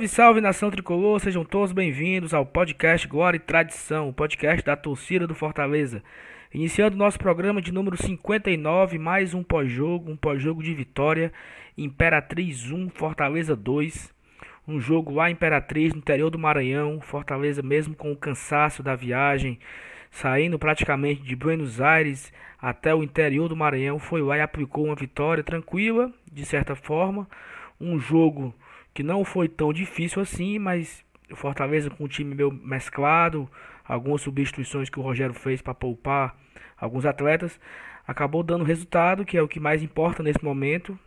[0.00, 4.74] Salve, salve nação tricolor, sejam todos bem-vindos ao podcast Glória e Tradição, o podcast da
[4.74, 6.02] torcida do Fortaleza.
[6.54, 11.30] Iniciando nosso programa de número 59, mais um pós-jogo, um pós-jogo de vitória,
[11.76, 14.14] Imperatriz 1, Fortaleza 2.
[14.66, 18.94] Um jogo lá em Imperatriz, no interior do Maranhão, Fortaleza mesmo com o cansaço da
[18.94, 19.58] viagem,
[20.10, 24.94] saindo praticamente de Buenos Aires até o interior do Maranhão, foi lá e aplicou uma
[24.94, 27.28] vitória tranquila, de certa forma,
[27.78, 28.54] um jogo
[28.92, 33.48] que não foi tão difícil assim, mas o Fortaleza com o time meio mesclado,
[33.84, 36.36] algumas substituições que o Rogério fez para poupar
[36.76, 37.60] alguns atletas,
[38.06, 40.98] acabou dando resultado, que é o que mais importa nesse momento.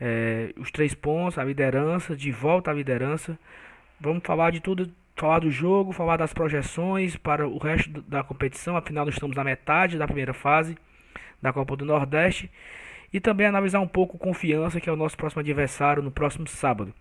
[0.00, 3.38] É, os três pontos, a liderança, de volta à liderança.
[4.00, 8.76] Vamos falar de tudo, falar do jogo, falar das projeções para o resto da competição.
[8.76, 10.76] Afinal, nós estamos na metade da primeira fase
[11.40, 12.50] da Copa do Nordeste
[13.14, 16.92] e também analisar um pouco Confiança, que é o nosso próximo adversário no próximo sábado.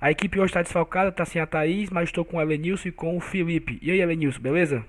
[0.00, 2.92] A equipe hoje está desfalcada, está sem a Thaís, mas estou com o Elenilson e
[2.92, 3.78] com o Felipe.
[3.82, 4.86] E aí, Elenilson, beleza?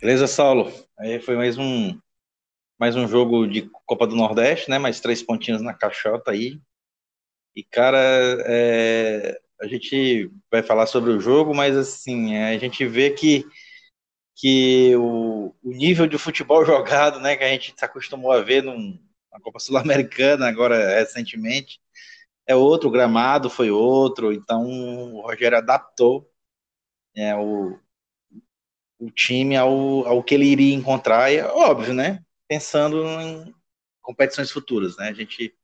[0.00, 0.72] Beleza, Saulo.
[0.98, 1.96] Aí foi mais um
[2.76, 4.78] mais um jogo de Copa do Nordeste, né?
[4.78, 6.58] Mais três pontinhos na caixota aí.
[7.54, 7.98] E cara,
[8.46, 9.38] é...
[9.60, 13.44] a gente vai falar sobre o jogo, mas assim a gente vê que
[14.40, 18.62] que o, o, nível de futebol jogado, né, que a gente se acostumou a ver
[18.62, 18.98] num,
[19.30, 21.78] na Copa Sul-Americana agora recentemente,
[22.46, 26.26] é outro, o gramado foi outro, então o Rogério adaptou
[27.14, 27.78] é, o,
[28.98, 33.54] o time ao, ao que ele iria encontrar, e é óbvio, né, pensando em
[34.00, 35.54] competições futuras, né, a gente,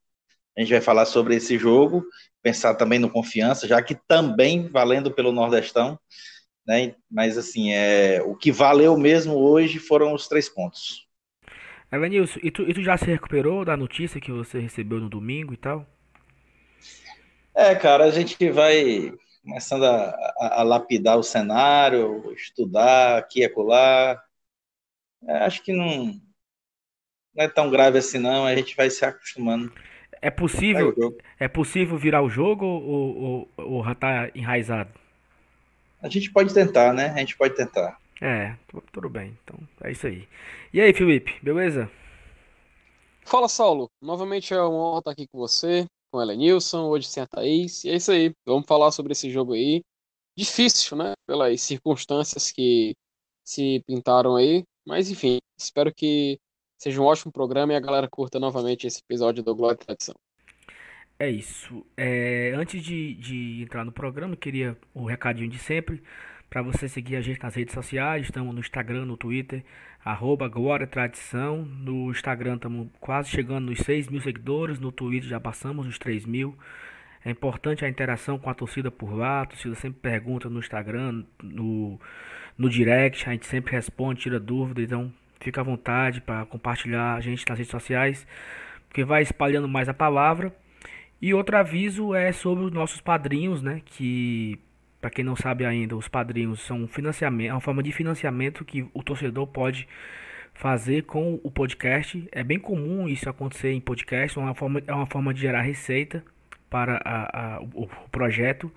[0.55, 2.05] a gente vai falar sobre esse jogo,
[2.43, 5.99] pensar também no Confiança, já que também valendo pelo Nordestão,
[6.67, 6.95] né?
[7.11, 11.07] Mas assim, é, o que valeu mesmo hoje foram os três pontos.
[11.93, 15.55] Evanilson, e tu, e tu já se recuperou da notícia que você recebeu no domingo
[15.55, 15.87] e tal?
[17.55, 23.45] É, cara, a gente vai começando a, a, a lapidar o cenário, estudar aqui e
[23.45, 24.21] acolá.
[25.27, 26.07] É, acho que não,
[27.35, 29.73] não é tão grave assim não, a gente vai se acostumando.
[30.21, 30.93] É possível,
[31.39, 34.91] é possível virar o jogo ou, ou, ou já tá enraizado?
[36.07, 37.07] A gente pode tentar, né?
[37.11, 38.01] A gente pode tentar.
[38.23, 38.57] É,
[38.93, 39.37] tudo bem.
[39.43, 40.29] Então, é isso aí.
[40.73, 41.91] E aí, Felipe, beleza?
[43.25, 43.91] Fala, Saulo.
[44.01, 47.85] Novamente é uma honra estar aqui com você, com ela Nilson, hoje sem a Thaís.
[47.85, 48.33] E é isso aí.
[48.47, 49.83] Vamos falar sobre esse jogo aí.
[50.39, 51.13] Difícil, né?
[51.27, 52.95] Pelas circunstâncias que
[53.45, 54.63] se pintaram aí.
[54.87, 56.39] Mas, enfim, espero que
[56.79, 60.15] seja um ótimo programa e a galera curta novamente esse episódio do Glória e Tradição.
[61.19, 61.85] É isso.
[61.97, 66.03] É, antes de, de entrar no programa, queria o um recadinho de sempre.
[66.51, 69.65] Para você seguir a gente nas redes sociais, estamos no Instagram, no Twitter,
[70.05, 71.65] arroba Glória Tradição.
[71.65, 76.27] No Instagram estamos quase chegando nos 6 mil seguidores, no Twitter já passamos os 3
[76.27, 76.57] mil.
[77.25, 79.43] É importante a interação com a torcida por lá.
[79.43, 81.99] A torcida sempre pergunta no Instagram, no,
[82.59, 84.83] no direct, a gente sempre responde, tira dúvida.
[84.83, 88.27] Então fica à vontade para compartilhar a gente nas redes sociais,
[88.89, 90.55] porque vai espalhando mais a palavra.
[91.21, 93.81] E outro aviso é sobre os nossos padrinhos, né?
[93.85, 94.59] Que,
[95.01, 98.65] para quem não sabe ainda, os padrinhos são um financiamento, é uma forma de financiamento
[98.65, 99.89] que o torcedor pode
[100.55, 102.27] fazer com o podcast.
[102.33, 105.63] É bem comum isso acontecer em podcast, é uma forma, é uma forma de gerar
[105.63, 106.25] receita
[106.69, 108.71] para a, a, o, projeto.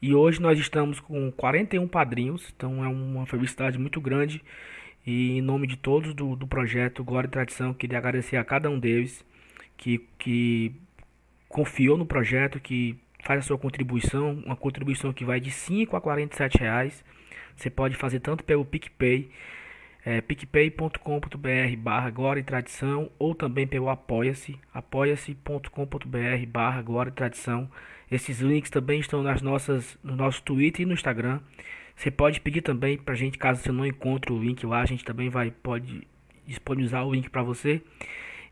[0.00, 4.42] E hoje nós estamos com 41 padrinhos, então é uma felicidade muito grande.
[5.06, 8.68] E em nome de todos do, do projeto Glória e Tradição, queria agradecer a cada
[8.68, 9.24] um deles
[9.76, 10.74] que, que
[11.52, 16.00] confiou no projeto, que faz a sua contribuição, uma contribuição que vai de 5 a
[16.00, 17.04] 47 reais.
[17.54, 19.30] Você pode fazer tanto pelo PicPay,
[20.04, 27.70] é, picpay.com.br barra Glória e Tradição, ou também pelo Apoia-se, apoia-se.com.br barra Glória e Tradição.
[28.10, 31.40] Esses links também estão nas nossas, no nosso Twitter e no Instagram.
[31.94, 34.86] Você pode pedir também para a gente, caso você não encontre o link lá, a
[34.86, 36.08] gente também vai pode
[36.46, 37.82] disponibilizar o link para você.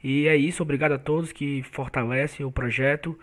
[0.02, 3.18] E é isso, obrigado a todos que fortalecem o projeto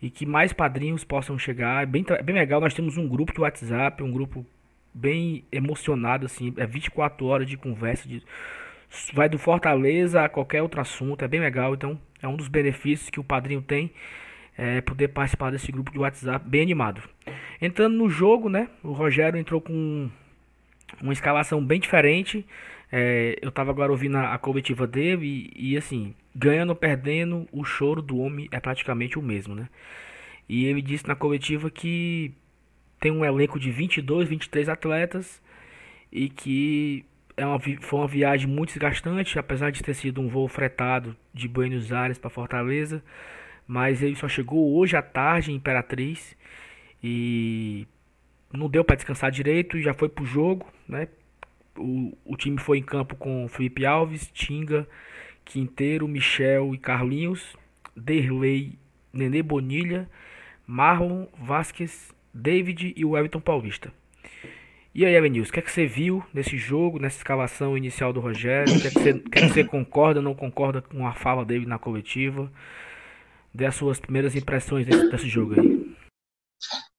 [0.00, 1.82] e que mais padrinhos possam chegar.
[1.82, 4.46] É bem, é bem legal, nós temos um grupo de WhatsApp, um grupo
[4.94, 8.22] bem emocionado, assim, é 24 horas de conversa, de,
[9.12, 13.10] vai do Fortaleza a qualquer outro assunto, é bem legal, então é um dos benefícios
[13.10, 13.90] que o padrinho tem,
[14.58, 17.02] é poder participar desse grupo de WhatsApp bem animado.
[17.60, 20.10] Entrando no jogo, né, o Rogério entrou com
[21.00, 22.44] uma escalação bem diferente,
[22.92, 27.46] é, eu tava agora ouvindo a, a coletiva dele e, e, assim, ganhando ou perdendo,
[27.52, 29.68] o choro do homem é praticamente o mesmo, né?
[30.48, 32.34] E ele disse na coletiva que
[32.98, 35.40] tem um elenco de 22, 23 atletas
[36.10, 37.04] e que
[37.36, 41.48] é uma, foi uma viagem muito desgastante, apesar de ter sido um voo fretado de
[41.48, 43.02] Buenos Aires para Fortaleza,
[43.66, 46.36] mas ele só chegou hoje à tarde em Imperatriz
[47.02, 47.86] e
[48.52, 51.08] não deu para descansar direito e já foi pro jogo, né?
[51.76, 54.88] O, o time foi em campo com Felipe Alves, Tinga,
[55.44, 57.56] Quinteiro, Michel e Carlinhos,
[57.96, 58.78] Derlei,
[59.12, 60.08] Nenê Bonilha,
[60.66, 63.92] Marlon, Vasquez, David e o Everton Paulista.
[64.92, 68.18] E aí, Elenils, o que é que você viu nesse jogo, nessa escalação inicial do
[68.18, 68.74] Rogério?
[68.74, 71.44] O que é que você, que é que você concorda, não concorda com a fala
[71.44, 72.50] dele na coletiva?
[73.54, 75.96] Dê as suas primeiras impressões desse, desse jogo aí.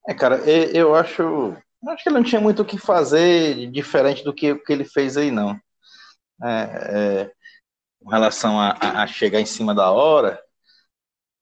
[0.07, 0.37] É, cara,
[0.73, 1.55] eu acho.
[1.87, 5.17] Acho que ele não tinha muito o que fazer diferente do que, que ele fez
[5.17, 5.59] aí, não.
[6.43, 6.47] É,
[7.23, 7.31] é,
[8.01, 10.41] com relação a, a, chegar em cima da hora,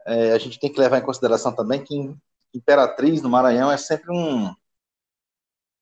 [0.06, 2.16] é, a gente tem que levar em consideração também que
[2.54, 4.54] Imperatriz no Maranhão é sempre um,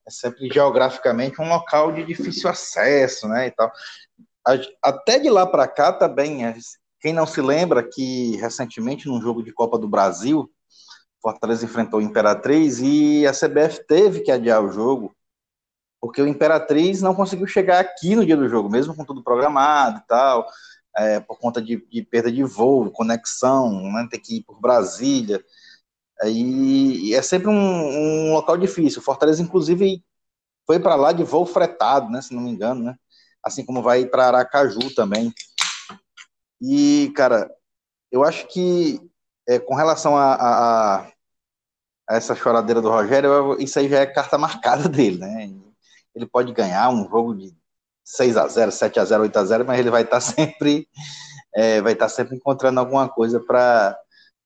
[0.07, 3.71] é sempre geograficamente um local de difícil acesso, né, e tal.
[4.81, 6.55] Até de lá para cá também, é,
[6.99, 10.51] quem não se lembra que recentemente num jogo de Copa do Brasil,
[11.21, 15.15] Fortaleza enfrentou o Imperatriz e a CBF teve que adiar o jogo
[15.99, 19.99] porque o Imperatriz não conseguiu chegar aqui no dia do jogo, mesmo com tudo programado
[19.99, 20.47] e tal,
[20.95, 25.43] é, por conta de, de, perda de voo, conexão, né, ter que ir por Brasília.
[26.21, 29.01] Aí é sempre um, um local difícil.
[29.01, 30.03] Fortaleza, inclusive,
[30.65, 32.21] foi para lá de voo fretado, né?
[32.21, 32.95] Se não me engano, né?
[33.43, 35.31] Assim como vai para Aracaju também.
[36.59, 37.51] E, cara,
[38.11, 38.99] eu acho que
[39.47, 44.37] é, com relação a, a, a, essa choradeira do Rogério, isso aí já é carta
[44.37, 45.49] marcada dele, né?
[46.15, 47.55] Ele pode ganhar um jogo de
[48.03, 50.87] 6 a 0 7 a 0 8 a 0 mas ele vai estar tá sempre
[51.55, 53.97] é, vai estar tá sempre encontrando alguma coisa para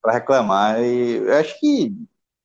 [0.06, 0.80] reclamar.
[0.82, 1.94] E eu acho que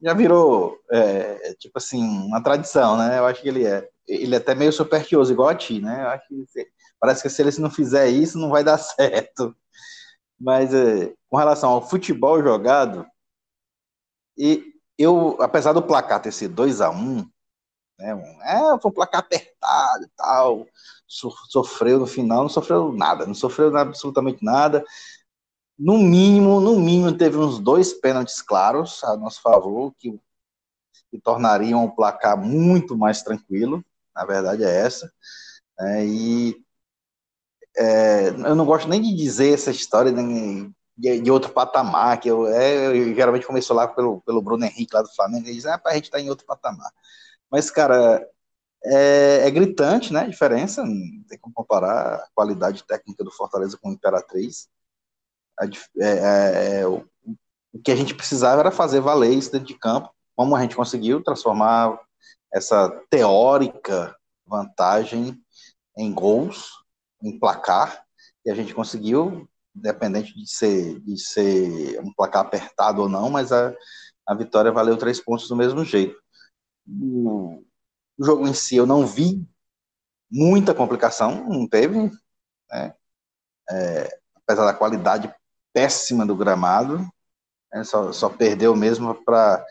[0.01, 3.17] já virou, é, tipo assim, uma tradição, né?
[3.17, 3.87] Eu acho que ele é.
[4.07, 6.03] Ele é até meio supersticioso, igual a ti, né?
[6.03, 6.67] Eu acho que
[6.99, 9.55] parece que se ele não fizer isso, não vai dar certo.
[10.39, 13.05] Mas é, com relação ao futebol jogado,
[14.37, 17.29] e eu, apesar do placar ter sido 2 a 1 um,
[17.99, 20.67] né, é, foi um placar apertado e tal,
[21.07, 24.83] sofreu no final, não sofreu nada, não sofreu absolutamente nada
[25.77, 30.19] no mínimo, no mínimo, teve uns dois pênaltis claros a nosso favor, que,
[31.11, 33.85] que tornariam o placar muito mais tranquilo.
[34.15, 35.11] Na verdade é essa.
[35.79, 36.65] É, e
[37.77, 42.29] é, eu não gosto nem de dizer essa história de, de, de outro patamar, que
[42.29, 45.65] eu, é, eu, geralmente começou lá pelo, pelo Bruno Henrique, lá do Flamengo, e diz,
[45.65, 46.91] ah, a gente tá em outro patamar.
[47.51, 48.27] Mas, cara,
[48.83, 53.77] é, é, gritante, né, a diferença, não tem como comparar a qualidade técnica do Fortaleza
[53.81, 54.67] com o Imperatriz.
[55.59, 55.65] É,
[55.99, 57.05] é, é, o,
[57.73, 60.75] o que a gente precisava era fazer valer isso dentro de campo, como a gente
[60.75, 61.99] conseguiu transformar
[62.53, 64.15] essa teórica
[64.45, 65.37] vantagem
[65.97, 66.71] em gols,
[67.21, 68.03] em placar,
[68.45, 73.51] e a gente conseguiu, independente de ser, de ser um placar apertado ou não, mas
[73.51, 73.73] a,
[74.25, 76.17] a vitória valeu três pontos do mesmo jeito.
[76.87, 77.63] O,
[78.17, 79.45] o jogo em si eu não vi
[80.29, 82.11] muita complicação, não teve,
[82.69, 82.93] né?
[83.69, 85.33] É, apesar da qualidade
[85.73, 87.05] péssima do gramado,
[87.71, 89.63] né, só, só perdeu mesmo para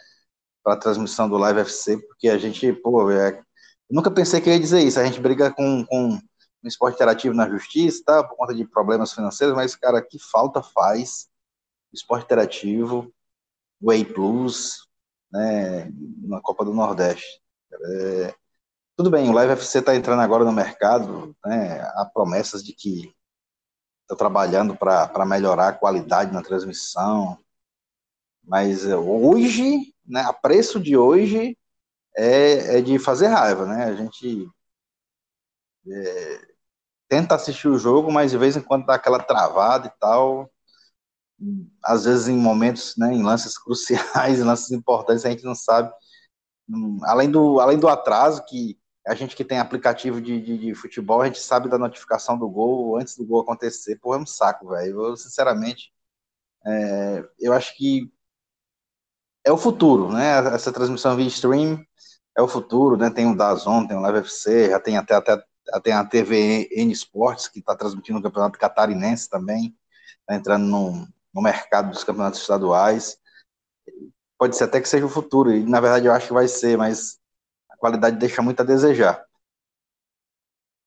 [0.67, 3.43] a transmissão do Live FC, porque a gente, pô, é,
[3.91, 6.21] nunca pensei que ia dizer isso, a gente briga com, com
[6.67, 10.63] o esporte interativo na justiça, tá, por conta de problemas financeiros, mas, cara, que falta
[10.63, 11.29] faz
[11.93, 13.13] esporte interativo,
[13.81, 14.89] Way Plus,
[15.31, 15.91] né,
[16.23, 17.41] na Copa do Nordeste.
[17.73, 18.35] É,
[18.97, 23.15] tudo bem, o Live FC está entrando agora no mercado, né, há promessas de que
[24.03, 27.39] está trabalhando para melhorar a qualidade na transmissão.
[28.45, 31.57] Mas é, hoje, né, a preço de hoje,
[32.17, 33.85] é, é de fazer raiva, né?
[33.85, 34.49] A gente
[35.89, 36.56] é,
[37.09, 40.51] tenta assistir o jogo, mas de vez em quando dá aquela travada e tal.
[41.85, 45.93] Às vezes em momentos, né, em lances cruciais, em lances importantes, a gente não sabe.
[47.05, 51.23] Além do, além do atraso que a gente que tem aplicativo de, de, de, futebol,
[51.23, 53.97] a gente sabe da notificação do gol antes do gol acontecer.
[54.01, 55.05] Pô, é um saco, velho.
[55.07, 55.93] Eu, sinceramente,
[56.67, 58.11] é, eu acho que
[59.45, 60.39] é o futuro, né?
[60.53, 61.85] Essa transmissão via stream
[62.37, 63.09] é o futuro, né?
[63.11, 65.41] Tem o Dazon, tem o Live FC, já tem até, até
[65.83, 69.77] tem a TVN Sports, que está transmitindo o campeonato catarinense também,
[70.27, 73.19] tá entrando no, no mercado dos campeonatos estaduais.
[74.39, 76.77] Pode ser até que seja o futuro, e na verdade eu acho que vai ser,
[76.77, 77.19] mas
[77.71, 79.25] a qualidade deixa muito a desejar.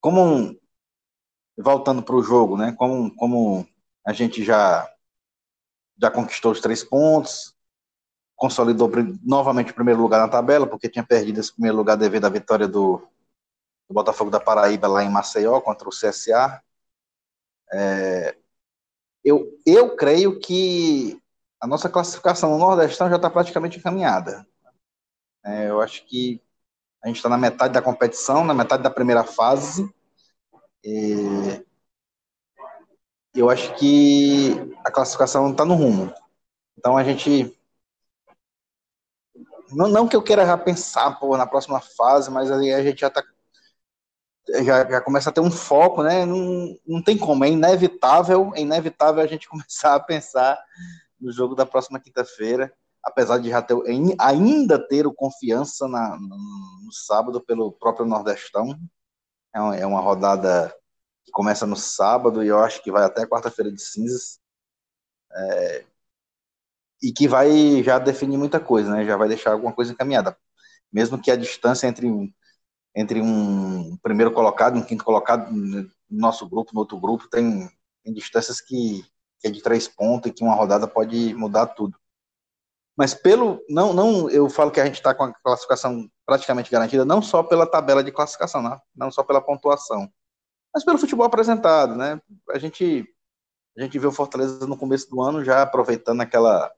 [0.01, 0.59] Como um,
[1.57, 2.73] voltando para o jogo, né?
[2.77, 3.67] Como, como
[4.05, 4.89] a gente já
[6.01, 7.53] já conquistou os três pontos,
[8.35, 8.89] consolidou
[9.21, 12.67] novamente o primeiro lugar na tabela, porque tinha perdido esse primeiro lugar devido à vitória
[12.67, 13.05] do,
[13.89, 16.61] do Botafogo da Paraíba lá em Maceió contra o CSA.
[17.73, 18.37] É,
[19.23, 21.19] eu, eu creio que
[21.59, 24.47] a nossa classificação no Nordestão já está praticamente encaminhada.
[25.43, 26.39] É, eu acho que
[27.03, 29.91] a gente está na metade da competição, na metade da primeira fase.
[30.83, 31.65] E
[33.33, 34.53] eu acho que
[34.85, 36.13] a classificação está no rumo.
[36.77, 37.57] Então a gente.
[39.71, 43.07] Não, não que eu queira já pensar pô, na próxima fase, mas a gente já
[43.07, 43.23] está
[44.47, 46.25] já, já começa a ter um foco, né?
[46.25, 50.59] Não, não tem como, é inevitável, é inevitável a gente começar a pensar
[51.19, 53.75] no jogo da próxima quinta-feira, apesar de já ter,
[54.19, 58.77] ainda ter o confiança na, no, sábado pelo próprio Nordestão.
[59.53, 60.73] É uma, é uma rodada
[61.25, 64.39] que começa no sábado e eu acho que vai até quarta-feira de cinzas.
[65.31, 65.85] É,
[67.01, 69.05] e que vai já definir muita coisa, né?
[69.05, 70.37] Já vai deixar alguma coisa encaminhada.
[70.91, 72.07] Mesmo que a distância entre
[72.99, 77.69] entre um primeiro colocado e um quinto colocado no nosso grupo, no outro grupo, tem,
[78.03, 79.05] tem distâncias que,
[79.39, 81.97] que é de três pontos e que uma rodada pode mudar tudo.
[82.97, 83.63] Mas pelo.
[83.69, 87.41] Não, não eu falo que a gente está com a classificação praticamente garantida, não só
[87.41, 90.11] pela tabela de classificação, não, não só pela pontuação,
[90.73, 92.21] mas pelo futebol apresentado, né?
[92.49, 93.07] A gente,
[93.77, 96.69] a gente viu Fortaleza no começo do ano já aproveitando aquela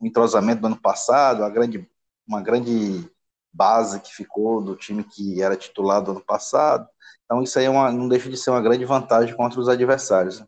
[0.00, 1.86] entrosamento do ano passado, grande,
[2.26, 3.10] uma grande
[3.52, 6.88] base que ficou do time que era titular do ano passado.
[7.24, 10.40] Então isso aí é uma, não deixa de ser uma grande vantagem contra os adversários.
[10.40, 10.46] Né?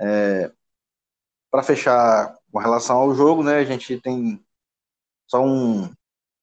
[0.00, 0.52] É,
[1.50, 4.42] Para fechar com relação ao jogo, né, a gente tem
[5.28, 5.92] só um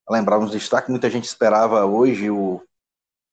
[0.09, 0.89] lembrar uns destaques.
[0.89, 2.61] Muita gente esperava hoje o,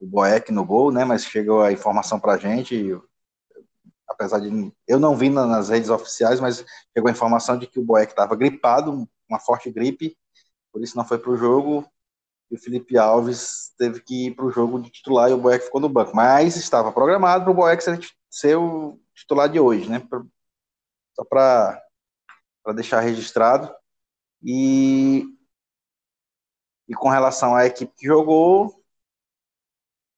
[0.00, 2.96] o Boeck no gol, né, mas chegou a informação para a gente,
[4.08, 7.84] apesar de eu não vi nas redes oficiais, mas chegou a informação de que o
[7.84, 10.16] Boeck estava gripado, uma forte gripe,
[10.72, 11.84] por isso não foi para o jogo
[12.50, 15.64] e o Felipe Alves teve que ir para o jogo de titular e o Boeck
[15.64, 16.16] ficou no banco.
[16.16, 18.00] Mas estava programado para o Boeck ser,
[18.30, 20.06] ser, o titular de hoje, né?
[21.14, 21.82] Só para
[22.74, 23.74] deixar registrado.
[24.42, 25.24] E,
[26.88, 28.82] e com relação à equipe que jogou,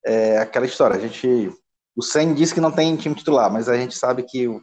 [0.05, 0.97] é aquela história.
[0.97, 1.53] A gente,
[1.97, 4.63] o Sen disse que não tem time titular, mas a gente sabe que o,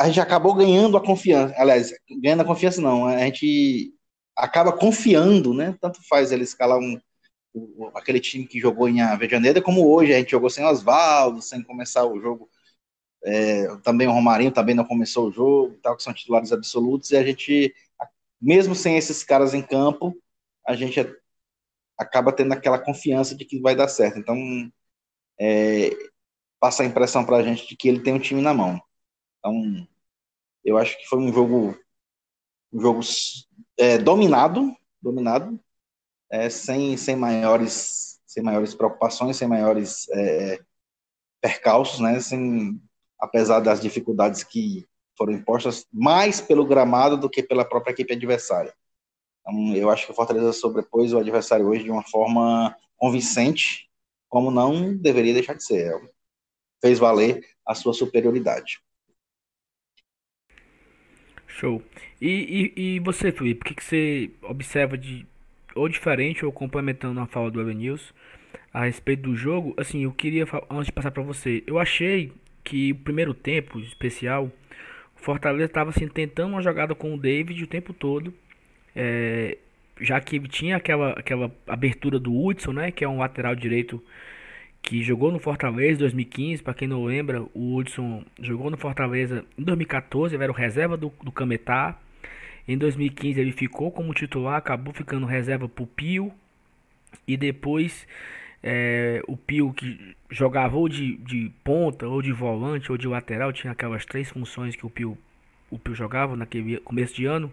[0.00, 1.54] a gente acabou ganhando a confiança.
[1.58, 1.92] Aliás,
[2.22, 3.06] ganhando a confiança não.
[3.06, 3.94] A gente
[4.36, 5.76] acaba confiando, né?
[5.80, 6.98] Tanto faz ele escalar um,
[7.94, 12.04] aquele time que jogou em Avejaneira, como hoje a gente jogou sem Oswaldo, sem começar
[12.04, 12.48] o jogo.
[13.24, 17.16] É, também o Romarinho também não começou o jogo, tal, que são titulares absolutos, e
[17.16, 17.74] a gente,
[18.40, 20.16] mesmo sem esses caras em campo,
[20.66, 20.98] a gente
[21.98, 24.18] acaba tendo aquela confiança de que vai dar certo.
[24.18, 24.36] Então,
[25.38, 25.90] é,
[26.58, 28.80] passa a impressão para a gente de que ele tem um time na mão.
[29.38, 29.86] Então,
[30.64, 31.78] eu acho que foi um jogo
[32.72, 33.00] um jogo
[33.78, 35.58] é, dominado, dominado,
[36.30, 40.60] é, sem, sem maiores sem maiores preocupações, sem maiores é,
[41.40, 42.20] percalços, né?
[42.20, 42.80] Sem,
[43.18, 44.86] apesar das dificuldades que
[45.18, 48.72] foram impostas mais pelo gramado do que pela própria equipe adversária.
[49.40, 53.90] Então, eu acho que o Fortaleza sobrepôs o adversário hoje de uma forma convincente,
[54.28, 55.92] como não deveria deixar de ser.
[56.80, 58.80] Fez valer a sua superioridade.
[61.60, 61.82] Show.
[62.20, 65.26] E, e, e você, Felipe, o que, que você observa de
[65.74, 68.14] ou diferente ou complementando a fala do Evanils
[68.72, 69.74] a respeito do jogo?
[69.76, 72.32] Assim, eu queria, antes de passar para você, eu achei
[72.64, 74.50] que o primeiro tempo especial,
[75.16, 78.32] o Fortaleza estava assim, tentando uma jogada com o David o tempo todo,
[78.96, 79.58] é,
[80.00, 84.02] já que tinha aquela, aquela abertura do Hudson, né, que é um lateral direito
[84.82, 89.44] que jogou no Fortaleza em 2015, para quem não lembra, o Hudson jogou no Fortaleza
[89.56, 91.98] em 2014, ele era o reserva do, do Cametá.
[92.66, 96.32] Em 2015 ele ficou como titular, acabou ficando reserva para o Pio.
[97.26, 98.06] E depois
[98.62, 103.52] é, o Pio que jogava ou de, de ponta, ou de volante, ou de lateral,
[103.52, 105.16] tinha aquelas três funções que o Pio,
[105.70, 107.50] o Pio jogava naquele começo de ano.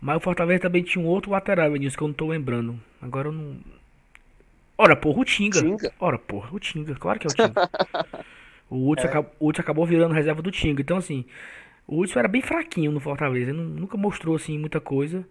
[0.00, 2.80] Mas o Fortaleza também tinha um outro lateral, nisso que eu não estou lembrando.
[3.02, 3.58] Agora eu não,
[4.82, 5.60] Ora, porra, o Tinga.
[5.60, 5.92] Tinga?
[6.00, 6.94] Ora, porra, o Tinga.
[6.94, 7.68] Claro que é o Tinga.
[8.70, 9.10] o Hudson, é.
[9.10, 10.80] acabou, acabou virando reserva do Tinga.
[10.80, 11.26] Então, assim,
[11.86, 13.50] o Hudson era bem fraquinho no Fortaleza.
[13.50, 15.28] Ele nunca mostrou, assim, muita coisa.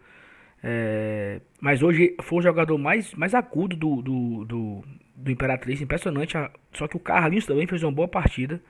[0.64, 4.84] É, mas hoje foi o jogador mais, mais agudo do, do, do,
[5.16, 5.82] do Imperatriz.
[5.82, 6.38] Impressionante.
[6.72, 8.62] Só que o Carlinhos também fez uma boa partida.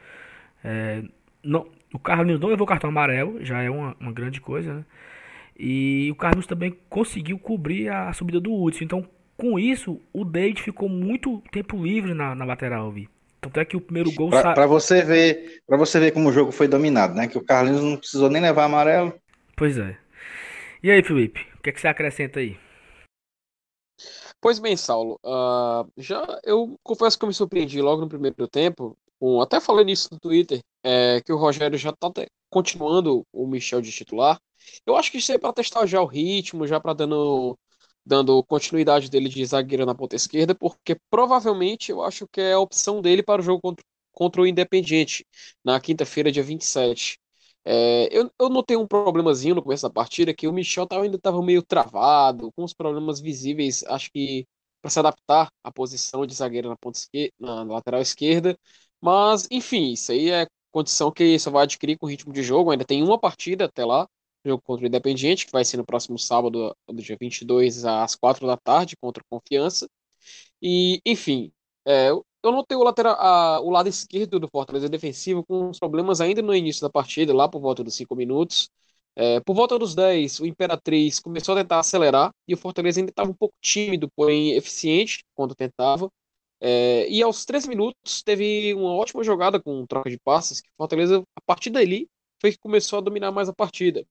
[0.63, 1.03] É,
[1.43, 3.43] não, o Carlinhos não levou cartão amarelo.
[3.43, 4.85] Já é uma, uma grande coisa, né?
[5.59, 8.85] E o Carlos também conseguiu cobrir a subida do Hudson.
[8.85, 9.05] Então,
[9.39, 13.09] com isso, o David ficou muito tempo livre na, na lateral, vi.
[13.41, 14.67] Tanto é que o primeiro gol para sa...
[14.67, 17.27] você ver, para você ver como o jogo foi dominado, né?
[17.27, 19.13] Que o Carlinhos não precisou nem levar amarelo.
[19.55, 19.97] Pois é.
[20.83, 22.57] E aí, Felipe, o que, é que você acrescenta aí?
[24.41, 28.97] Pois bem, Saulo, uh, já eu confesso que eu me surpreendi logo no primeiro tempo,
[29.19, 32.09] com, até falei nisso no Twitter, é, que o Rogério já tá
[32.49, 34.39] continuando o Michel de titular.
[34.85, 37.57] Eu acho que isso é para testar já o ritmo, já para dando
[38.09, 42.59] dando continuidade dele de zagueiro na ponta esquerda, porque provavelmente eu acho que é a
[42.59, 45.25] opção dele para o jogo contra, contra o Independiente,
[45.63, 47.19] na quinta-feira, dia 27.
[47.63, 51.17] É, eu, eu notei um problemazinho no começo da partida, que o Michel tava, ainda
[51.17, 54.47] estava meio travado, com os problemas visíveis, acho que
[54.81, 58.57] para se adaptar à posição de zagueiro na, ponta esquerda, na lateral esquerda.
[59.01, 62.71] Mas, enfim, isso aí é condição que só vai adquirir com o ritmo de jogo.
[62.71, 64.07] Ainda tem uma partida até lá,
[64.45, 68.47] jogo contra o Independiente, que vai ser no próximo sábado, do dia 22, às 4
[68.47, 69.87] da tarde, contra o Confiança.
[70.61, 71.51] E, enfim,
[71.85, 76.21] é, eu notei o, lateral, a, o lado esquerdo do Fortaleza defensivo com uns problemas
[76.21, 78.69] ainda no início da partida, lá por volta dos 5 minutos.
[79.15, 83.11] É, por volta dos 10, o Imperatriz começou a tentar acelerar e o Fortaleza ainda
[83.11, 86.09] estava um pouco tímido, porém eficiente quando tentava.
[86.61, 90.73] É, e aos 13 minutos teve uma ótima jogada com troca de passes, que o
[90.77, 92.09] Fortaleza, a partir dali,
[92.41, 94.05] foi que começou a dominar mais a partida.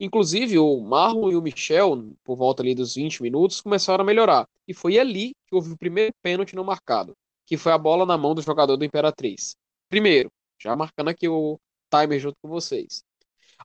[0.00, 4.48] Inclusive, o Marlon e o Michel, por volta ali dos 20 minutos, começaram a melhorar.
[4.66, 8.16] E foi ali que houve o primeiro pênalti não marcado, que foi a bola na
[8.16, 9.56] mão do jogador do Imperatriz.
[9.88, 11.58] Primeiro, já marcando aqui o
[11.90, 13.02] timer junto com vocês.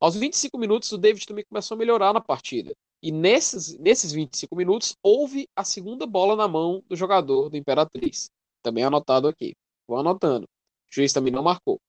[0.01, 2.73] Aos 25 minutos, o David também começou a melhorar na partida.
[3.01, 8.29] E nesses, nesses 25 minutos, houve a segunda bola na mão do jogador do Imperatriz.
[8.63, 9.53] Também anotado aqui.
[9.87, 10.45] Vou anotando.
[10.45, 11.79] O juiz também não marcou.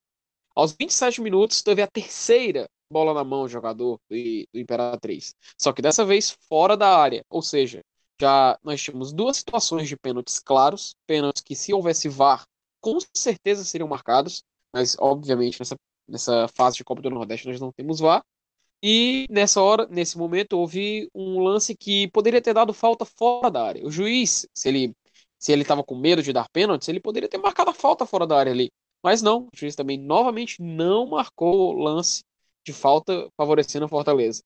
[0.55, 4.17] Aos 27 minutos, teve a terceira bola na mão do jogador do,
[4.53, 5.35] do Imperatriz.
[5.61, 7.25] Só que dessa vez fora da área.
[7.29, 7.81] Ou seja,
[8.21, 10.95] já nós tínhamos duas situações de pênaltis claros.
[11.07, 12.45] Pênaltis que, se houvesse VAR,
[12.81, 14.45] com certeza seriam marcados.
[14.73, 18.23] Mas, obviamente, nessa nessa fase de Copa do Nordeste nós não temos VAR.
[18.83, 23.65] E nessa hora, nesse momento, houve um lance que poderia ter dado falta fora da
[23.65, 23.87] área.
[23.87, 24.95] O juiz, se ele
[25.39, 28.27] se ele estava com medo de dar pênalti, ele poderia ter marcado a falta fora
[28.27, 28.71] da área ali.
[29.03, 32.23] Mas não, o juiz também novamente não marcou o lance
[32.65, 34.43] de falta favorecendo a Fortaleza.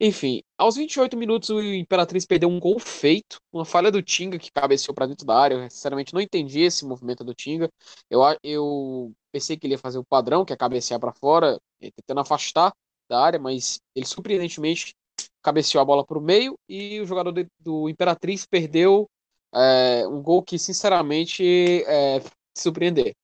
[0.00, 4.50] Enfim, aos 28 minutos o Imperatriz perdeu um gol feito, uma falha do Tinga que
[4.52, 5.54] cabeceou para dentro da área.
[5.56, 7.68] Eu sinceramente não entendi esse movimento do Tinga.
[8.08, 12.20] Eu, eu pensei que ele ia fazer o padrão, que é cabecear para fora, tentando
[12.20, 12.72] afastar
[13.08, 14.94] da área, mas ele surpreendentemente
[15.42, 19.08] cabeceou a bola para o meio e o jogador de, do Imperatriz perdeu
[19.52, 22.22] é, um gol que sinceramente é,
[22.56, 23.14] surpreender.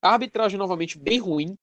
[0.00, 1.56] A arbitragem novamente bem ruim,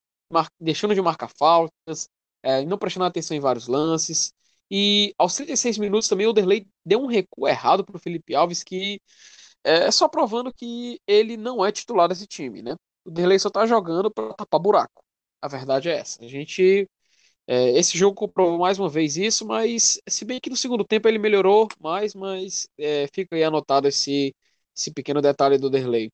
[0.60, 2.10] deixando de marcar faltas,
[2.44, 4.34] é, não prestando atenção em vários lances.
[4.70, 8.64] E aos 36 minutos também o Derlei deu um recuo errado para o Felipe Alves,
[8.64, 9.02] que
[9.64, 12.76] é só provando que ele não é titular desse time, né?
[13.06, 15.04] O Derlei só tá jogando para tapar buraco.
[15.42, 16.24] A verdade é essa.
[16.24, 16.90] A gente.
[17.48, 21.08] É, esse jogo comprovou mais uma vez isso, mas se bem que no segundo tempo
[21.08, 24.36] ele melhorou mais, mas é, fica aí anotado esse,
[24.76, 26.12] esse pequeno detalhe do Derlei.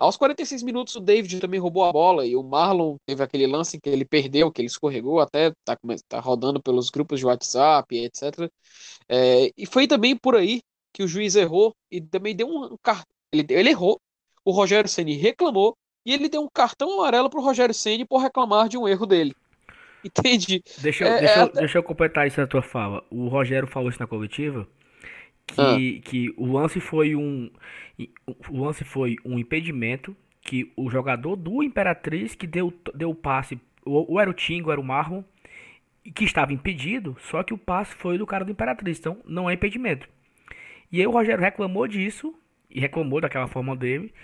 [0.00, 3.78] Aos 46 minutos, o David também roubou a bola e o Marlon teve aquele lance
[3.78, 5.76] que ele perdeu, que ele escorregou, até tá,
[6.08, 8.50] tá rodando pelos grupos de WhatsApp, etc.
[9.06, 13.14] É, e foi também por aí que o juiz errou e também deu um cartão.
[13.30, 14.00] Ele, ele errou,
[14.42, 18.70] o Rogério Ceni reclamou e ele deu um cartão amarelo pro Rogério Ceni por reclamar
[18.70, 19.34] de um erro dele.
[20.02, 20.62] Entende?
[20.78, 21.48] Deixa, eu, é, deixa, é...
[21.48, 23.04] deixa eu completar isso na tua fala.
[23.10, 24.66] O Rogério falou isso na coletiva
[25.52, 26.08] que, ah.
[26.08, 27.50] que o lance foi um
[28.48, 33.60] o lance foi um impedimento que o jogador do Imperatriz que deu, deu o passe,
[33.84, 35.22] ou, ou era o Tingo, ou era o Marlon,
[36.14, 39.54] que estava impedido, só que o passe foi do cara do Imperatriz, então não é
[39.54, 40.08] impedimento.
[40.90, 42.34] E aí o Rogério reclamou disso,
[42.70, 44.14] e reclamou daquela forma dele,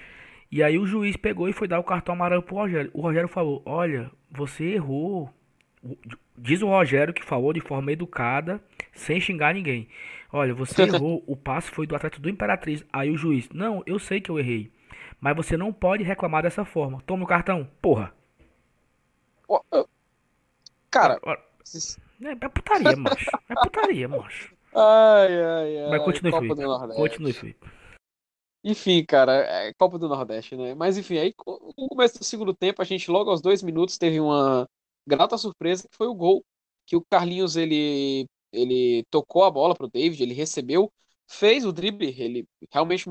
[0.50, 2.90] e aí o juiz pegou e foi dar o cartão amarelo pro Rogério.
[2.94, 5.28] O Rogério falou: Olha, você errou.
[6.38, 8.62] Diz o Rogério que falou de forma educada,
[8.92, 9.88] sem xingar ninguém.
[10.36, 12.84] Olha, você errou, o passe foi do atleta do Imperatriz.
[12.92, 14.70] Aí o juiz, não, eu sei que eu errei.
[15.18, 17.00] Mas você não pode reclamar dessa forma.
[17.06, 18.12] Toma o cartão, porra.
[20.90, 21.18] Cara.
[22.22, 23.30] É, é putaria, macho.
[23.48, 24.54] É putaria, macho.
[24.78, 25.90] Ai, ai, ai.
[25.90, 26.94] Mas continue, Felipe.
[26.96, 27.66] Continue, Felipe.
[28.62, 30.74] Enfim, cara, é Copa do Nordeste, né?
[30.74, 31.32] Mas enfim, aí
[31.78, 34.68] no começo do segundo tempo, a gente logo aos dois minutos teve uma
[35.08, 36.44] grata surpresa que foi o gol
[36.84, 40.92] que o Carlinhos ele ele tocou a bola para o David, ele recebeu,
[41.28, 43.04] fez o drible, ele realmente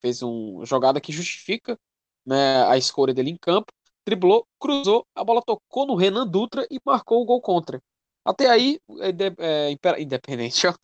[0.00, 1.78] fez uma jogada que justifica
[2.24, 3.72] né, a escolha dele em campo,
[4.06, 7.80] driblou, cruzou, a bola tocou no Renan Dutra e marcou o gol contra.
[8.24, 10.74] Até aí, é, é, Independente, ó,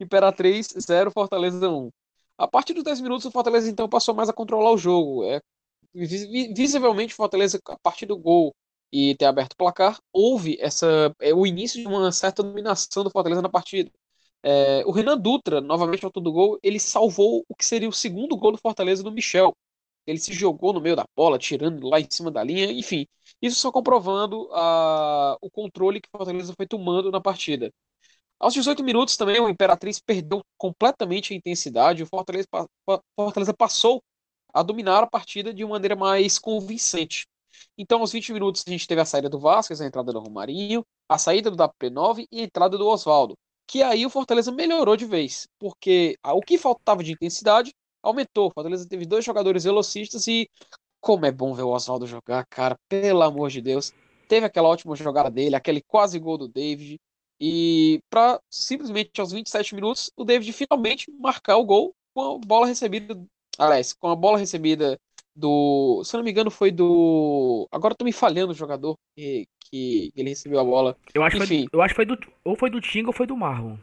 [0.00, 1.90] Imperatriz 0, Fortaleza 1.
[2.38, 5.24] A partir dos 10 minutos, o Fortaleza então passou mais a controlar o jogo.
[5.24, 5.40] É,
[5.94, 8.54] visivelmente, o Fortaleza, a partir do gol
[8.92, 13.10] e ter aberto o placar, houve essa, é, o início de uma certa dominação do
[13.10, 13.90] Fortaleza na partida.
[14.42, 18.36] É, o Renan Dutra, novamente ao do gol, ele salvou o que seria o segundo
[18.36, 19.56] gol do Fortaleza do Michel.
[20.06, 23.06] ele se jogou no meio da bola, tirando lá em cima da linha, enfim.
[23.42, 27.72] Isso só comprovando a, o controle que o Fortaleza foi tomando na partida.
[28.38, 32.02] Aos 18 minutos também, o Imperatriz perdeu completamente a intensidade.
[32.02, 32.48] O Fortaleza,
[33.16, 34.02] Fortaleza passou
[34.52, 37.26] a dominar a partida de maneira mais convincente.
[37.76, 40.84] Então, aos 20 minutos, a gente teve a saída do Vasquez, a entrada do Romarinho,
[41.08, 43.36] a saída do WP9 e a entrada do Oswaldo.
[43.66, 48.48] Que aí o Fortaleza melhorou de vez, porque o que faltava de intensidade aumentou.
[48.48, 50.48] O Fortaleza teve dois jogadores velocistas e
[51.00, 53.92] como é bom ver o Oswaldo jogar, cara, pelo amor de Deus.
[54.28, 56.98] Teve aquela ótima jogada dele, aquele quase gol do David.
[57.40, 62.66] E para simplesmente aos 27 minutos, o David finalmente marcar o gol com a bola
[62.66, 63.20] recebida.
[63.58, 64.98] Aliás, com a bola recebida
[65.36, 66.02] do.
[66.04, 67.68] Se eu não me engano, foi do.
[67.70, 70.96] Agora eu tô me falhando o jogador que, que ele recebeu a bola.
[71.14, 71.66] Eu acho, Enfim.
[71.70, 72.18] Foi, eu acho que foi do.
[72.44, 73.76] Ou foi do Tinga ou foi do Marlon.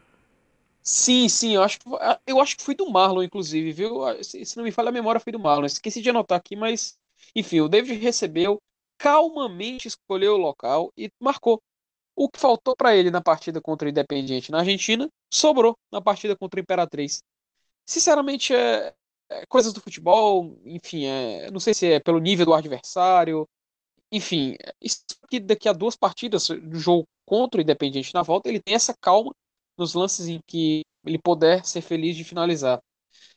[0.82, 1.86] Sim, sim, eu acho, que,
[2.28, 4.02] eu acho que foi do Marlon, inclusive, viu?
[4.22, 5.66] Se, se não me falha a memória, foi do Marlon.
[5.66, 6.98] Esqueci de anotar aqui, mas.
[7.36, 8.62] Enfim, o David recebeu,
[8.98, 11.62] calmamente escolheu o local e marcou.
[12.16, 16.36] O que faltou para ele na partida contra o Independiente na Argentina, sobrou na partida
[16.36, 17.24] contra o Imperatriz.
[17.88, 18.94] Sinceramente, é,
[19.42, 23.48] é coisas do futebol, enfim, é, não sei se é pelo nível do adversário,
[24.12, 28.62] enfim, isso aqui daqui a duas partidas do jogo contra o Independiente na volta, ele
[28.62, 29.34] tem essa calma
[29.78, 32.80] nos lances em que ele puder ser feliz de finalizar.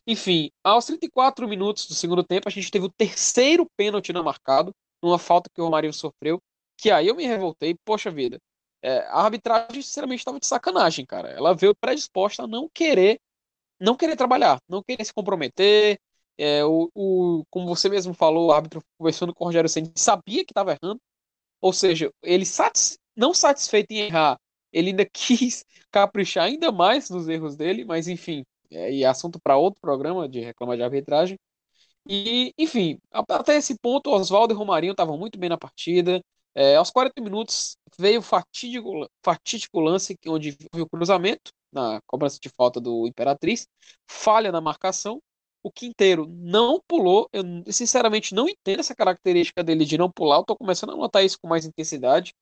[0.07, 4.73] Enfim, aos 34 minutos do segundo tempo, a gente teve o terceiro pênalti não marcado,
[5.03, 6.41] numa falta que o Romário sofreu,
[6.77, 8.39] que aí eu me revoltei, poxa vida.
[8.83, 11.31] É, a arbitragem, sinceramente, estava de sacanagem, cara.
[11.31, 13.19] Ela veio predisposta a não querer,
[13.81, 15.99] não querer trabalhar, não querer se comprometer.
[16.39, 20.45] É, o, o, como você mesmo falou, o árbitro conversando com o Rogério Senna sabia
[20.45, 21.01] que estava errando.
[21.61, 24.39] Ou seja, ele satis, não satisfeito em errar,
[24.73, 29.57] ele ainda quis caprichar ainda mais nos erros dele, mas enfim, é, e assunto para
[29.57, 31.39] outro programa de reclamar de arbitragem.
[32.09, 36.23] E, enfim, até esse ponto, Oswaldo e Romarinho estavam muito bem na partida.
[36.55, 42.39] É, aos 40 minutos veio o fatídico, fatídico lance onde houve o cruzamento na cobrança
[42.41, 43.69] de falta do Imperatriz,
[44.09, 45.23] falha na marcação.
[45.62, 47.29] O Quinteiro não pulou.
[47.33, 50.39] Eu sinceramente não entendo essa característica dele de não pular.
[50.39, 52.35] Eu tô começando a notar isso com mais intensidade.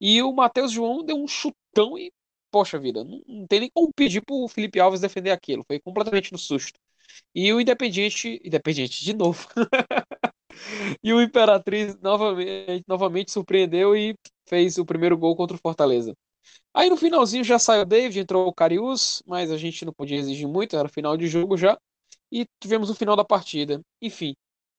[0.00, 2.12] E o Matheus João deu um chutão e,
[2.50, 5.64] poxa vida, não, não tem nem como pedir pro Felipe Alves defender aquilo.
[5.66, 6.78] Foi completamente no susto.
[7.34, 9.48] E o Independiente, Independiente de novo.
[11.02, 14.16] e o Imperatriz novamente, novamente surpreendeu e
[14.48, 16.14] fez o primeiro gol contra o Fortaleza.
[16.74, 20.16] Aí no finalzinho já saiu o David, entrou o Carius, mas a gente não podia
[20.18, 21.78] exigir muito, era final de jogo já.
[22.30, 23.80] E tivemos o final da partida.
[24.02, 24.34] Enfim,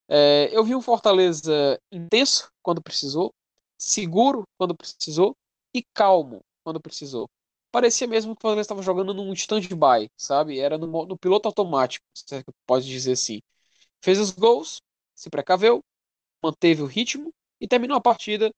[0.07, 3.33] é, eu vi um Fortaleza intenso quando precisou,
[3.77, 5.35] seguro quando precisou
[5.73, 7.29] e calmo quando precisou.
[7.71, 10.59] Parecia mesmo que o Fortaleza estava jogando num stand-by, sabe?
[10.59, 13.41] Era no, no piloto automático, se pode dizer assim.
[14.03, 14.81] Fez os gols,
[15.15, 15.81] se precaveu,
[16.43, 18.51] manteve o ritmo e terminou a partida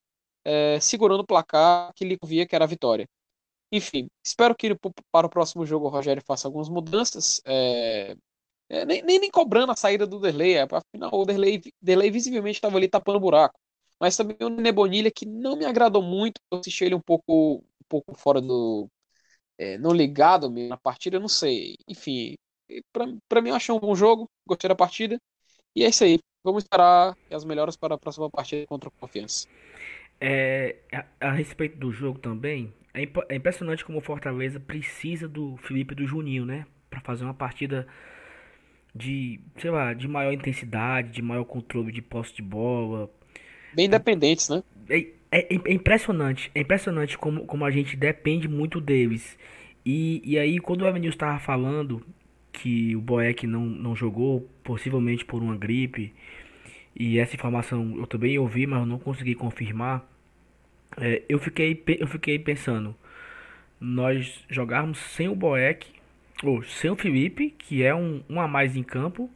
[0.44, 3.06] é, segurando o placar que lhe via que era a vitória.
[3.72, 4.76] Enfim, espero que
[5.10, 7.40] para o próximo jogo o Rogério faça algumas mudanças.
[7.46, 8.16] É,
[8.68, 12.56] é, nem, nem, nem, cobrando a saída do Derlei, é, afinal o Derlei, Derlei visivelmente
[12.58, 13.58] estava ali tapando buraco.
[14.00, 17.84] Mas também o Nebonilha, que não me agradou muito, eu assisti ele um pouco, um
[17.88, 18.88] pouco fora do.
[19.58, 21.76] É, não ligado na partida, eu não sei.
[21.88, 22.36] Enfim,
[23.28, 25.18] para mim eu achei um bom jogo, gostei da partida.
[25.76, 26.18] E é isso aí.
[26.44, 29.46] Vamos esperar as melhoras para a próxima partida contra o Confiança.
[30.24, 35.26] É, a, a, respeito do jogo também, é, imp é, impressionante como o Fortaleza precisa
[35.26, 36.64] do Felipe do Juninho, né?
[36.88, 37.88] Para fazer uma partida
[38.94, 43.10] de, sei lá, de maior intensidade, de maior controle de posse de bola.
[43.74, 44.62] Bem independentes, né?
[44.88, 49.36] É, é, é impressionante, é impressionante como, como a gente depende muito deles.
[49.84, 52.00] E, e aí, quando o Evanilson estava falando
[52.52, 56.14] que o Boeck não, não jogou, possivelmente por uma gripe.
[56.94, 60.11] E essa informação eu também ouvi, mas eu não consegui confirmar.
[61.00, 62.94] É, eu, fiquei, eu fiquei pensando,
[63.80, 65.86] nós jogarmos sem o Boeck,
[66.42, 69.30] ou sem o Felipe, que é um, um a mais em campo,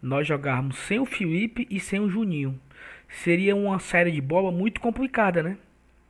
[0.00, 2.60] nós jogarmos sem o Felipe e sem o Juninho.
[3.08, 5.56] Seria uma série de bola muito complicada, né?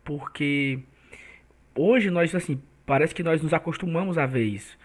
[0.05, 0.81] Porque
[1.75, 4.77] hoje nós, assim, parece que nós nos acostumamos a ver isso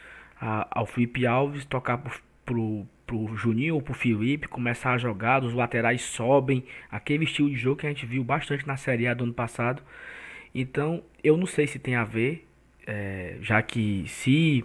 [0.41, 5.43] a, ao Felipe Alves tocar pro, pro, pro Juninho ou pro Felipe, começar a jogar,
[5.43, 9.13] os laterais sobem, aquele estilo de jogo que a gente viu bastante na Série A
[9.13, 9.83] do ano passado.
[10.55, 12.47] Então, eu não sei se tem a ver,
[12.87, 14.63] é, já que se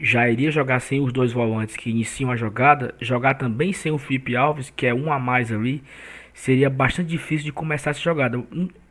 [0.00, 3.98] já iria jogar sem os dois volantes que iniciam a jogada, jogar também sem o
[3.98, 5.82] Felipe Alves, que é um a mais ali,
[6.32, 8.42] seria bastante difícil de começar essa jogada.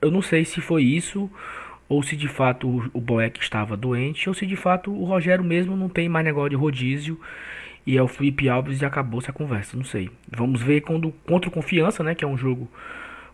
[0.01, 1.29] Eu não sei se foi isso
[1.89, 5.75] ou se de fato o, Boeck estava doente, ou se de fato o Rogério mesmo
[5.75, 7.19] não tem mais negócio de rodízio
[7.85, 10.09] e é o Felipe Alves e acabou-se a conversa, não sei.
[10.29, 12.69] Vamos ver quando contra o Confiança, né, que é um jogo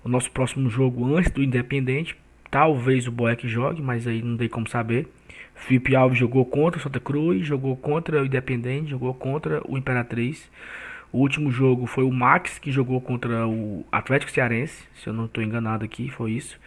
[0.04, 2.16] o nosso próximo jogo antes do Independente,
[2.50, 5.08] talvez o Boeck jogue, mas aí não tem como saber.
[5.56, 10.50] Felipe Alves jogou contra o Santa Cruz, jogou contra o Independente, jogou contra o Imperatriz.
[11.12, 15.26] O último jogo foi o Max que jogou contra o Atlético Cearense, se eu não
[15.26, 16.58] estou enganado aqui, foi isso.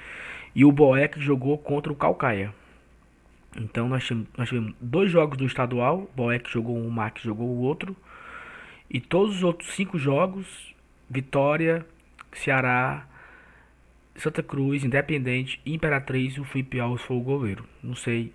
[0.55, 2.53] E o Boeck jogou contra o Calcaia.
[3.57, 7.61] Então nós tivemos, dois jogos do estadual, o Boeck jogou um, o Max jogou o
[7.61, 7.97] outro.
[8.91, 10.75] E todos os outros cinco jogos,
[11.09, 11.87] Vitória,
[12.33, 13.07] Ceará,
[14.17, 17.65] Santa Cruz, Independente, Imperatriz, o Felipe Alves foi o goleiro.
[17.83, 18.33] Não sei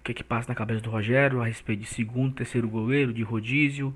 [0.00, 3.22] o que, que passa na cabeça do Rogério a respeito de segundo, terceiro goleiro, de
[3.22, 3.94] rodízio.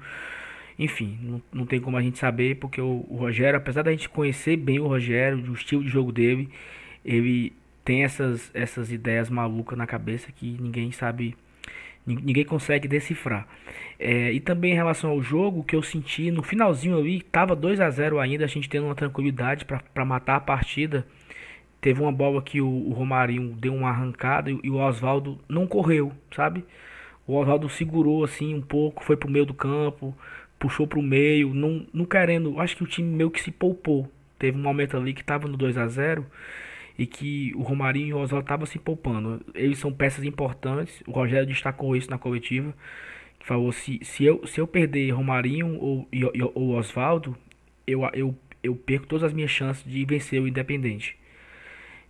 [0.79, 4.09] Enfim, não, não tem como a gente saber, porque o, o Rogério, apesar da gente
[4.09, 6.49] conhecer bem o Rogério, o estilo de jogo dele,
[7.05, 7.53] ele
[7.87, 11.37] tem essas, essas ideias malucas na cabeça que ninguém sabe,
[12.05, 13.46] ninguém consegue decifrar.
[13.96, 17.81] É, e também em relação ao jogo, que eu senti no finalzinho ali, tava 2
[17.81, 21.07] a 0 ainda, a gente tendo uma tranquilidade para matar a partida.
[21.81, 25.64] Teve uma bola que o, o Romarinho deu uma arrancada e, e o Oswaldo não
[25.64, 26.64] correu, sabe?
[27.25, 30.12] O Oswaldo segurou assim um pouco, foi pro meio do campo,
[30.59, 32.59] puxou pro meio, não, não querendo.
[32.61, 34.11] Acho que o time meio que se poupou.
[34.40, 36.27] Teve um momento ali que tava no 2 a 0
[36.99, 39.41] e que o Romarinho e o Oswaldo estavam se poupando.
[39.55, 41.03] Eles são peças importantes.
[41.07, 42.75] O Rogério destacou isso na coletiva.
[43.39, 46.09] Que falou: se, se, eu, se eu perder Romarinho ou,
[46.55, 47.37] ou Oswaldo,
[47.87, 51.17] eu, eu, eu perco todas as minhas chances de vencer o Independente.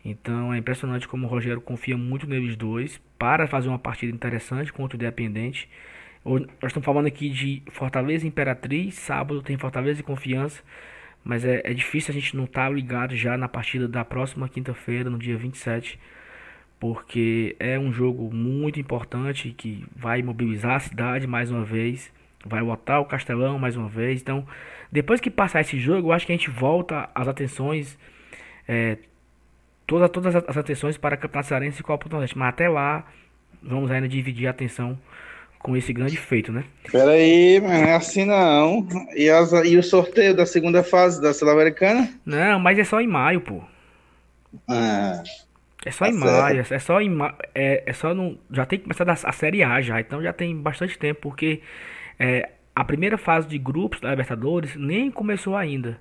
[0.05, 4.73] Então é impressionante como o Rogério confia muito neles dois para fazer uma partida interessante
[4.73, 5.69] contra o Independente.
[6.25, 8.95] Nós estamos falando aqui de Fortaleza e Imperatriz.
[8.95, 10.63] Sábado tem Fortaleza e Confiança.
[11.27, 14.49] Mas é, é difícil a gente não estar tá ligado já na partida da próxima
[14.49, 15.99] quinta-feira, no dia 27,
[16.79, 22.13] porque é um jogo muito importante que vai mobilizar a cidade mais uma vez,
[22.45, 24.23] vai lotar o Castelão mais uma vez.
[24.23, 24.47] Então,
[24.93, 27.99] depois que passar esse jogo, eu acho que a gente volta as atenções,
[28.69, 28.97] é,
[29.85, 32.39] todas, todas as atenções para Campeonato Cearense e Copa do Nordeste.
[32.39, 33.05] Mas até lá,
[33.61, 34.97] vamos ainda dividir a atenção
[35.67, 36.63] com esse grande feito, né?
[36.93, 38.87] Peraí, mas não é assim não.
[39.17, 42.09] E, as, e o sorteio da segunda fase da Sul-Americana?
[42.25, 43.61] Não, mas é só em maio, pô.
[44.69, 45.25] Ah,
[45.85, 48.79] é só tá em maio, é só em maio, é, é só no, já tem
[48.79, 51.61] que começar a Série A já, então já tem bastante tempo, porque
[52.17, 55.99] é, a primeira fase de grupos da Libertadores nem começou ainda.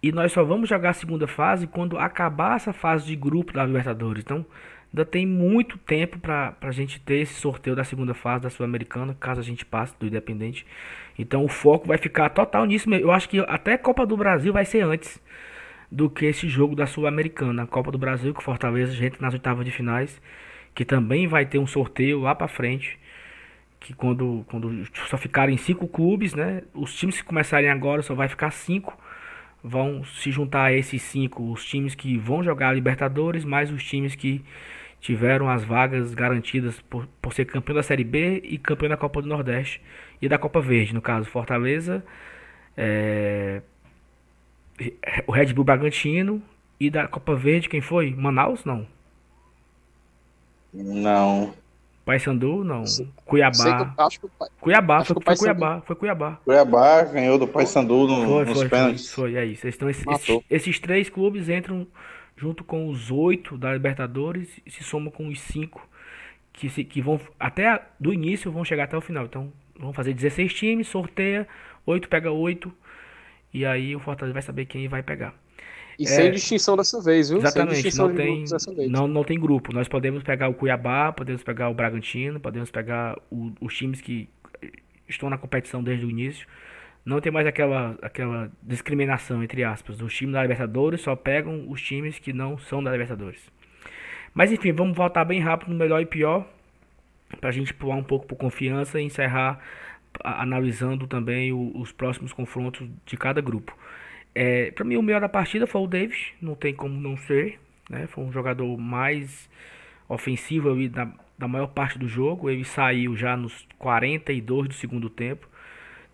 [0.00, 3.64] E nós só vamos jogar a segunda fase quando acabar essa fase de grupo da
[3.64, 4.22] Libertadores.
[4.22, 4.46] Então,
[4.96, 9.14] Ainda tem muito tempo para a gente ter esse sorteio da segunda fase da Sul-Americana,
[9.20, 10.64] caso a gente passe do Independente.
[11.18, 12.88] Então o foco vai ficar total nisso.
[12.94, 15.20] Eu acho que até a Copa do Brasil vai ser antes
[15.92, 17.64] do que esse jogo da Sul-Americana.
[17.64, 20.18] A Copa do Brasil, com Fortaleza, gente nas oitavas de finais,
[20.74, 22.98] que também vai ter um sorteio lá para frente.
[23.78, 26.62] Que quando, quando só ficarem cinco clubes, né?
[26.72, 28.96] Os times que começarem agora só vai ficar cinco.
[29.62, 33.84] Vão se juntar a esses cinco, os times que vão jogar a Libertadores, mais os
[33.84, 34.42] times que
[35.06, 39.22] tiveram as vagas garantidas por, por ser campeão da Série B e campeão da Copa
[39.22, 39.80] do Nordeste
[40.20, 42.04] e da Copa Verde, no caso Fortaleza,
[42.76, 43.62] é,
[45.24, 46.42] o Red Bull Bragantino
[46.80, 48.10] e da Copa Verde quem foi?
[48.10, 48.64] Manaus?
[48.64, 48.84] Não.
[50.74, 51.54] Não.
[52.04, 52.64] Paysandu?
[52.64, 52.82] Não.
[53.24, 53.94] Cuiabá.
[53.94, 54.26] Que, acho que,
[54.60, 56.40] Cuiabá, foi, foi Cuiabá, foi Cuiabá.
[56.44, 59.12] Cuiabá ganhou do Paysandu no, foi, nos foi, pênaltis.
[59.12, 59.68] Foi, foi, é isso.
[59.68, 61.86] Então, esses, esses, esses três clubes entram
[62.36, 65.88] junto com os oito da Libertadores se soma com os cinco
[66.52, 69.24] que, se, que vão até do início vão chegar até o final.
[69.24, 71.46] Então vão fazer 16 times, sorteia,
[71.84, 72.72] 8 pega 8
[73.52, 75.34] e aí o Fortaleza vai saber quem vai pegar.
[75.98, 77.38] E é, sem distinção dessa vez, viu?
[77.38, 78.44] Exatamente, não tem,
[78.88, 79.72] não, não tem grupo.
[79.72, 84.28] Nós podemos pegar o Cuiabá, podemos pegar o Bragantino, podemos pegar o, os times que
[85.08, 86.46] estão na competição desde o início
[87.06, 90.02] não tem mais aquela, aquela discriminação, entre aspas.
[90.02, 93.48] Os times da Libertadores só pegam os times que não são da Libertadores.
[94.34, 96.44] Mas enfim, vamos voltar bem rápido no melhor e pior.
[97.40, 99.60] Pra gente pular um pouco por confiança e encerrar
[100.22, 103.76] analisando também o, os próximos confrontos de cada grupo.
[104.34, 107.60] É, para mim, o melhor da partida foi o Davis, não tem como não ser.
[107.88, 108.08] Né?
[108.08, 109.48] Foi um jogador mais
[110.08, 112.50] ofensivo ali da, da maior parte do jogo.
[112.50, 115.48] Ele saiu já nos 42 do segundo tempo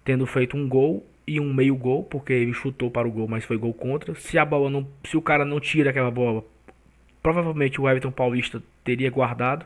[0.04, 3.44] tendo feito um gol e um meio gol, porque ele chutou para o gol, mas
[3.44, 4.14] foi gol contra.
[4.14, 6.44] Se a bola não, se o cara não tira aquela bola,
[7.22, 9.64] provavelmente o Everton Paulista teria guardado.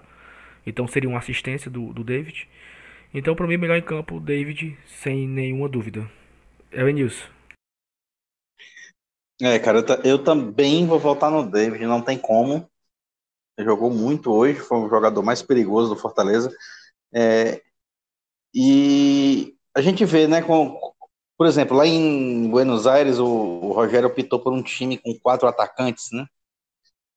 [0.66, 2.48] Então seria uma assistência do, do David.
[3.14, 6.08] Então para mim melhor em campo o David sem nenhuma dúvida.
[6.70, 7.26] Evanilson.
[9.40, 12.68] É, cara, eu, eu, também vou voltar no David, não tem como.
[13.56, 16.50] Ele jogou muito hoje, foi o jogador mais perigoso do Fortaleza.
[17.14, 17.62] É,
[18.54, 20.80] e a gente vê, né, com,
[21.36, 25.46] por exemplo, lá em Buenos Aires, o, o Rogério optou por um time com quatro
[25.46, 26.26] atacantes, né?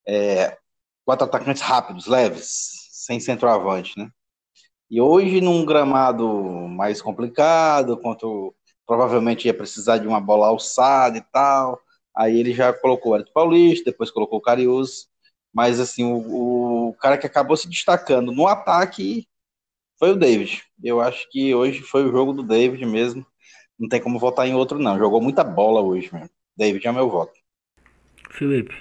[0.06, 0.58] É,
[1.06, 4.10] quatro atacantes rápidos, leves, sem centroavante, né?
[4.92, 6.28] E hoje, num gramado
[6.68, 8.54] mais complicado, quanto
[8.86, 11.80] provavelmente ia precisar de uma bola alçada e tal,
[12.14, 15.08] aí ele já colocou o Hélio Paulista, depois colocou o Carius,
[15.54, 19.29] mas assim, o, o cara que acabou se destacando no ataque
[20.00, 20.64] foi o David.
[20.82, 23.26] Eu acho que hoje foi o jogo do David mesmo.
[23.78, 24.98] Não tem como votar em outro, não.
[24.98, 26.30] Jogou muita bola hoje, mesmo.
[26.58, 27.34] David é meu voto.
[28.32, 28.74] Felipe.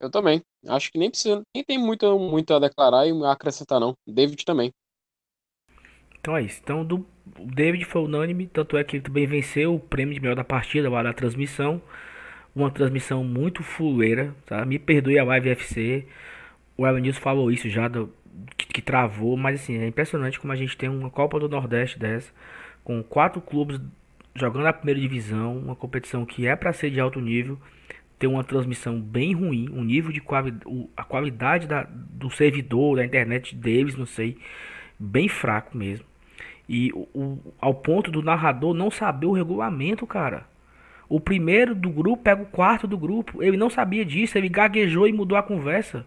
[0.00, 0.42] Eu também.
[0.66, 3.94] Acho que nem precisa, nem tem muito, muito a declarar e a acrescentar, não.
[4.06, 4.72] David também.
[6.18, 6.60] Então é isso.
[6.62, 7.06] Então do,
[7.38, 10.44] o David foi unânime, tanto é que ele também venceu o prêmio de melhor da
[10.44, 11.82] partida lá da transmissão.
[12.54, 14.64] Uma transmissão muito fuleira, tá?
[14.64, 16.06] Me perdoe a Live FC.
[16.76, 18.12] O Evan News falou isso já do,
[18.56, 21.98] que, que, travou, mas assim, é impressionante como a gente tem uma Copa do Nordeste
[21.98, 22.32] dessa,
[22.84, 23.80] com quatro clubes
[24.34, 27.58] jogando a primeira divisão, uma competição que é para ser de alto nível,
[28.18, 30.64] ter uma transmissão bem ruim, um nível de qualidade,
[30.96, 34.36] a qualidade da, do servidor, da internet deles, não sei,
[34.98, 36.04] bem fraco mesmo.
[36.68, 40.46] E o, o, ao ponto do narrador não saber o regulamento, cara.
[41.08, 43.42] O primeiro do grupo pega o quarto do grupo.
[43.42, 46.06] Ele não sabia disso, ele gaguejou e mudou a conversa.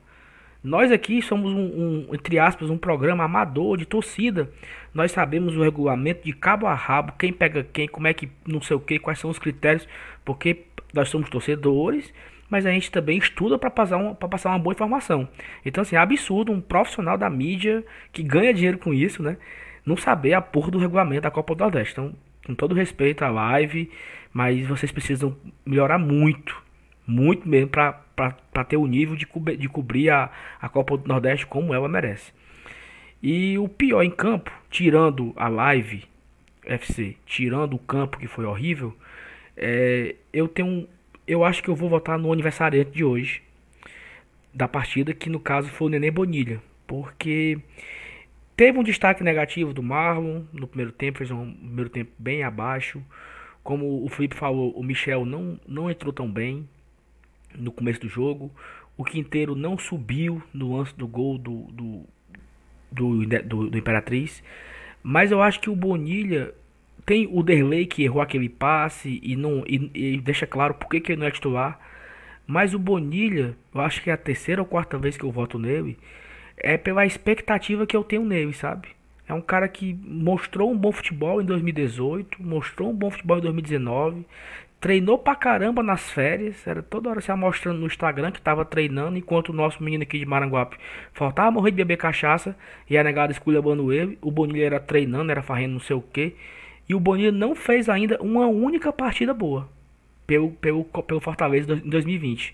[0.64, 4.50] Nós aqui somos um, um, entre aspas, um programa amador de torcida.
[4.94, 8.62] Nós sabemos o regulamento de cabo a rabo, quem pega quem, como é que não
[8.62, 9.88] sei o que, quais são os critérios,
[10.24, 12.14] porque nós somos torcedores,
[12.50, 15.28] mas a gente também estuda para passar, um, passar uma boa informação.
[15.66, 19.38] Então, assim, é absurdo um profissional da mídia que ganha dinheiro com isso, né?
[19.86, 21.94] Não saber a porra do regulamento da Copa do Nordeste.
[21.94, 22.14] Então,
[22.46, 23.92] com todo respeito à live,
[24.32, 26.62] mas vocês precisam melhorar muito,
[27.06, 30.30] muito mesmo para para ter o nível de, cobrir, de cobrir a,
[30.62, 32.32] a Copa do Nordeste como ela merece.
[33.22, 36.04] E o pior em campo, tirando a live
[36.66, 38.96] FC, tirando o campo que foi horrível,
[39.56, 40.88] é, eu tenho,
[41.28, 43.42] eu acho que eu vou votar no aniversariante de hoje
[44.54, 47.58] da partida, que no caso foi o Nenê Bonilha, porque
[48.56, 53.02] teve um destaque negativo do Marlon no primeiro tempo, fez um primeiro tempo bem abaixo.
[53.64, 56.68] Como o Felipe falou, o Michel não, não entrou tão bem
[57.58, 58.52] no começo do jogo.
[58.98, 62.06] O Quinteiro não subiu no lance do gol do, do,
[62.92, 64.44] do, do, do Imperatriz.
[65.02, 66.54] Mas eu acho que o Bonilha
[67.06, 71.02] tem o Derlei que errou aquele passe e não e, e deixa claro por que,
[71.02, 71.80] que ele não é titular.
[72.46, 75.58] Mas o Bonilha, eu acho que é a terceira ou quarta vez que eu voto
[75.58, 75.98] nele,
[76.58, 78.90] é pela expectativa que eu tenho nele, sabe?
[79.28, 83.42] É um cara que mostrou um bom futebol em 2018, mostrou um bom futebol em
[83.42, 84.26] 2019,
[84.84, 89.18] Treinou pra caramba nas férias, era toda hora se mostrando no Instagram que tava treinando,
[89.18, 90.76] enquanto o nosso menino aqui de Maranguape
[91.14, 92.54] faltava morrer de beber cachaça
[92.90, 94.18] e a negada esculhambando ele.
[94.22, 96.36] O Bonilha era treinando, era fazendo não sei o que.
[96.90, 99.70] E o Bonilha não fez ainda uma única partida boa
[100.28, 102.54] pelo, pelo, pelo Fortaleza em 2020.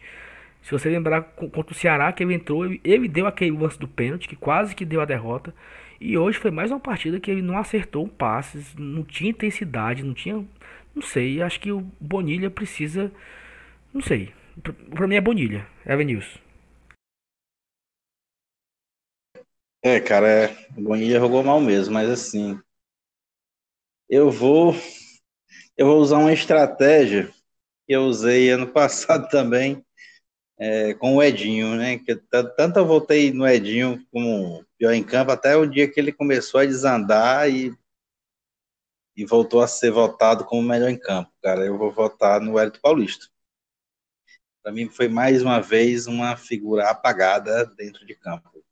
[0.62, 3.88] Se você lembrar contra o Ceará que ele entrou, ele, ele deu aquele lance do
[3.88, 5.52] pênalti que quase que deu a derrota.
[6.00, 10.14] E hoje foi mais uma partida que ele não acertou passes, não tinha intensidade, não
[10.14, 10.46] tinha
[11.00, 13.10] não sei, acho que o Bonilha precisa.
[13.94, 14.34] Não sei.
[14.94, 16.40] Pra mim é Bonilha, Evanilson.
[19.82, 22.60] É, cara, é, o Bonilha jogou mal mesmo, mas assim.
[24.10, 24.74] Eu vou.
[25.78, 27.32] Eu vou usar uma estratégia
[27.88, 29.82] que eu usei ano passado também
[30.58, 31.98] é, com o Edinho, né?
[32.00, 32.14] Que
[32.58, 36.60] tanto eu voltei no Edinho como pior em campo, até o dia que ele começou
[36.60, 37.74] a desandar e
[39.20, 41.66] e voltou a ser votado como melhor em campo, cara.
[41.66, 43.28] Eu vou votar no Hélio Paulista.
[44.64, 48.64] Para mim foi mais uma vez uma figura apagada dentro de campo.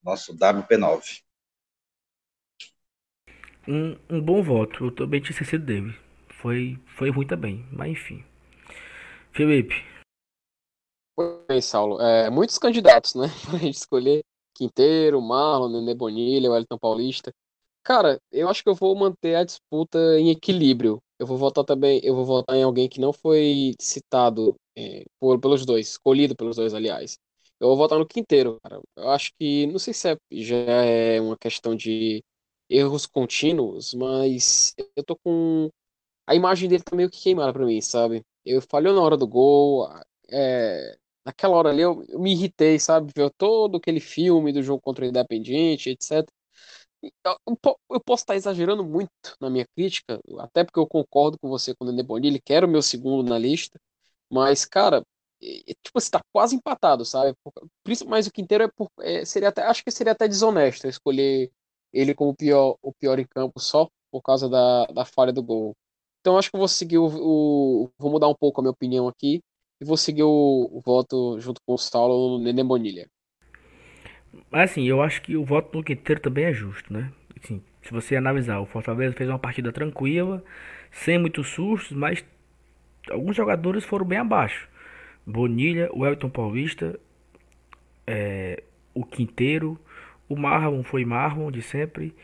[0.00, 1.24] Nosso WP9.
[3.66, 4.84] Um, um bom voto.
[4.84, 5.92] Eu também tinha esquecido dele.
[6.40, 8.24] Foi, foi ruim também, mas enfim.
[9.32, 9.74] Felipe.
[11.16, 12.00] Oi, Saulo.
[12.00, 13.26] É, muitos candidatos, né?
[13.50, 14.22] Pra gente escolher
[14.54, 17.34] Quinteiro, Marlon, Nenê Bonilha, Wellington Paulista.
[17.84, 21.02] Cara, eu acho que eu vou manter a disputa em equilíbrio.
[21.18, 25.38] Eu vou votar também, eu vou votar em alguém que não foi citado é, por,
[25.38, 27.18] pelos dois, escolhido pelos dois, aliás.
[27.60, 28.80] Eu vou votar no Quinteiro, cara.
[28.96, 32.22] Eu acho que, não sei se é, já é uma questão de
[32.70, 35.68] erros contínuos, mas eu tô com.
[36.26, 38.22] A imagem dele tá meio que queimada pra mim, sabe?
[38.44, 39.88] Eu falhou na hora do gol,
[40.30, 43.12] é, naquela hora ali eu, eu me irritei, sabe?
[43.14, 46.33] Ver todo aquele filme do jogo contra o Independiente, etc.
[47.90, 51.84] Eu posso estar exagerando muito na minha crítica, até porque eu concordo com você com
[51.84, 53.78] o Nenê Bonilha, que era o meu segundo na lista,
[54.30, 55.04] mas, cara,
[55.40, 57.36] tipo, você tá quase empatado, sabe?
[58.06, 61.50] Mas o Quinteiro é, por, é, seria até, acho que seria até desonesto escolher
[61.92, 65.42] ele como o pior, o pior em campo só por causa da, da falha do
[65.42, 65.76] gol.
[66.20, 69.08] Então acho que eu vou seguir o, o, Vou mudar um pouco a minha opinião
[69.08, 69.42] aqui
[69.80, 73.08] e vou seguir o, o voto junto com o Saulo no Nenê Bonilha.
[74.50, 77.10] Mas assim, eu acho que o voto do Quinteiro também é justo, né?
[77.42, 80.42] Assim, se você analisar, o Fortaleza fez uma partida tranquila,
[80.90, 82.24] sem muitos sustos, mas
[83.10, 84.68] alguns jogadores foram bem abaixo.
[85.26, 86.98] Bonilha, o Elton Paulista,
[88.06, 88.62] é,
[88.94, 89.78] o Quinteiro,
[90.28, 92.14] o Marlon foi Marlon de sempre.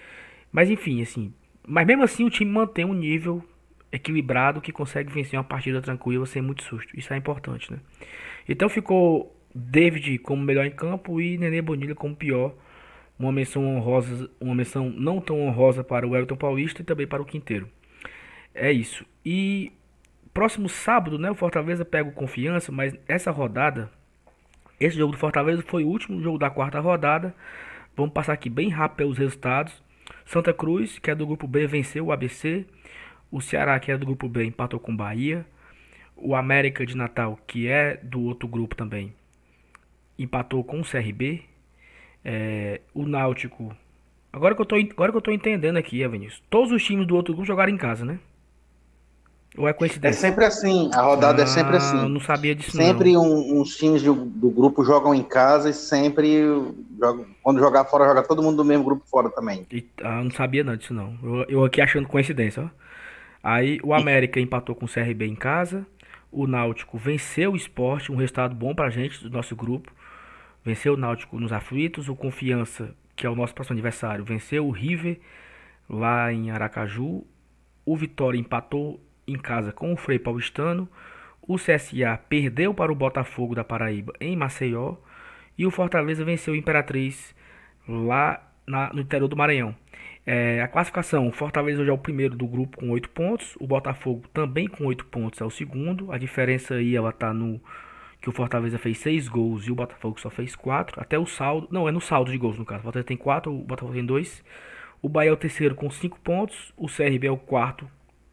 [0.53, 1.33] Mas enfim, assim.
[1.67, 3.45] Mas mesmo assim o time mantém um nível
[3.93, 6.97] equilibrado que consegue vencer uma partida tranquila sem muito susto.
[6.99, 7.79] Isso é importante, né?
[8.49, 12.55] Então ficou David como melhor em campo e Nenê Bonilha como pior.
[13.19, 17.21] Uma menção honrosa, uma menção não tão honrosa para o Elton Paulista e também para
[17.21, 17.69] o Quinteiro.
[18.55, 19.05] É isso.
[19.25, 19.73] E
[20.33, 23.91] próximo sábado, né, o Fortaleza pega o Confiança, mas essa rodada,
[24.79, 27.35] esse jogo do Fortaleza foi o último jogo da quarta rodada.
[27.97, 29.83] Vamos passar aqui bem rápido pelos resultados.
[30.25, 32.65] Santa Cruz, que é do grupo B, venceu o ABC.
[33.31, 35.45] O Ceará, que é do grupo B, empatou com Bahia.
[36.17, 39.15] O América de Natal, que é do outro grupo também,
[40.23, 41.43] empatou com o CRB.
[42.25, 43.75] É, o Náutico.
[44.33, 46.43] Agora que, eu tô, agora que eu tô entendendo aqui, Vinícius.
[46.49, 48.19] Todos os times do outro grupo jogaram em casa, né?
[49.59, 50.27] Ou é coincidência?
[50.27, 51.99] É sempre assim, a rodada ah, é sempre ah, assim.
[51.99, 55.73] Eu não sabia disso Sempre um, uns times do, do, grupo jogam em casa e
[55.73, 56.45] sempre
[57.01, 59.67] jogam, quando jogar fora, joga todo mundo do mesmo grupo fora também.
[59.73, 61.19] E, ah, eu não sabia não disso não.
[61.23, 62.81] Eu, eu aqui achando coincidência, ó.
[63.43, 65.85] Aí o América empatou com o CRB em casa.
[66.31, 69.91] O Náutico venceu o esporte, um resultado bom pra gente do nosso grupo.
[70.65, 72.09] Venceu o Náutico nos aflitos.
[72.09, 75.19] O Confiança, que é o nosso próximo adversário, venceu o River
[75.89, 77.25] lá em Aracaju.
[77.85, 80.89] O Vitória empatou em casa com o Frei Paulistano.
[81.43, 84.97] O CSA perdeu para o Botafogo da Paraíba em Maceió.
[85.57, 87.35] E o Fortaleza venceu o Imperatriz
[87.89, 89.75] lá na, no interior do Maranhão.
[90.25, 93.57] É, a classificação: o Fortaleza hoje é o primeiro do grupo com 8 pontos.
[93.59, 96.13] O Botafogo também com 8 pontos é o segundo.
[96.13, 97.61] A diferença aí ela tá no
[98.21, 101.01] que o Fortaleza fez 6 gols e o Botafogo só fez 4.
[101.01, 101.69] Até o saldo.
[101.71, 102.81] Não, é no saldo de gols no caso.
[102.81, 104.45] O Fortaleza tem 4, o Botafogo tem 2.
[105.01, 106.73] O Bahia é o terceiro com 5 pontos.
[106.77, 107.89] O CRB é o quarto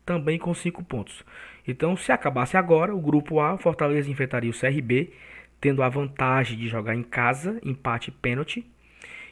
[0.06, 1.24] também com 5 pontos.
[1.68, 5.12] Então, se acabasse agora, o grupo A, Fortaleza enfrentaria o CRB,
[5.60, 8.66] tendo a vantagem de jogar em casa, empate e pênalti.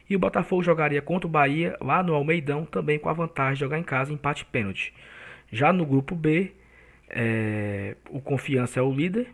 [0.08, 3.60] E o Botafogo jogaria contra o Bahia lá no Almeidão, também com a vantagem de
[3.60, 4.94] jogar em casa, empate e pênalti.
[5.50, 6.52] Já no grupo B,
[7.08, 9.28] é, o Confiança é o líder,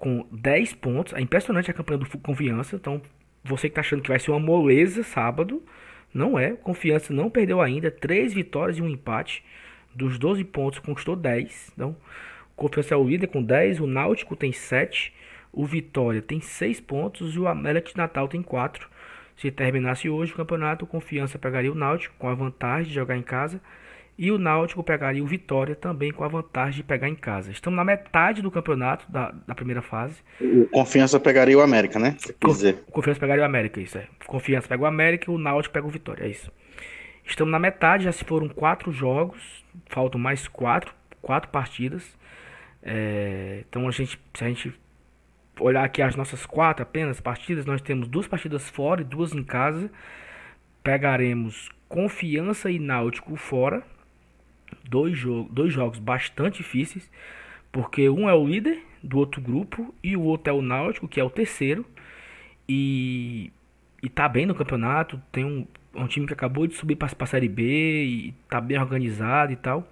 [0.00, 1.12] com 10 pontos.
[1.12, 2.74] É impressionante a campanha do Confiança.
[2.74, 3.00] Então,
[3.44, 5.62] você que está achando que vai ser uma moleza sábado,
[6.12, 6.52] não é.
[6.52, 9.44] Confiança não perdeu ainda, 3 vitórias e um empate.
[9.94, 11.72] Dos 12 pontos, conquistou 10.
[11.74, 11.96] Então,
[12.56, 13.80] Confiança é o líder com 10.
[13.80, 15.12] O Náutico tem 7.
[15.52, 17.34] O Vitória tem 6 pontos.
[17.34, 18.88] E o América de Natal tem 4.
[19.36, 23.22] Se terminasse hoje o campeonato, Confiança pegaria o Náutico com a vantagem de jogar em
[23.22, 23.60] casa.
[24.22, 27.50] E o Náutico pegaria o Vitória também com a vantagem de pegar em casa.
[27.50, 30.22] Estamos na metade do campeonato da, da primeira fase.
[30.38, 32.14] O Confiança pegaria o América, né?
[32.86, 34.06] O Confiança pegaria o América, isso é.
[34.26, 36.52] Confiança pega o América e o Náutico pega o Vitória, é isso.
[37.24, 42.14] Estamos na metade, já se foram quatro jogos, faltam mais quatro, quatro partidas.
[42.82, 44.78] É, então a gente, se a gente
[45.58, 49.42] olhar aqui as nossas quatro apenas partidas, nós temos duas partidas fora e duas em
[49.42, 49.90] casa.
[50.82, 53.82] Pegaremos Confiança e Náutico fora.
[54.88, 57.10] Dois, jo dois jogos bastante difíceis,
[57.70, 61.20] porque um é o líder do outro grupo e o outro é o Náutico, que
[61.20, 61.84] é o terceiro.
[62.68, 63.52] E,
[64.02, 67.26] e tá bem no campeonato, tem um, um time que acabou de subir para a
[67.26, 69.88] Série B e tá bem organizado e tal.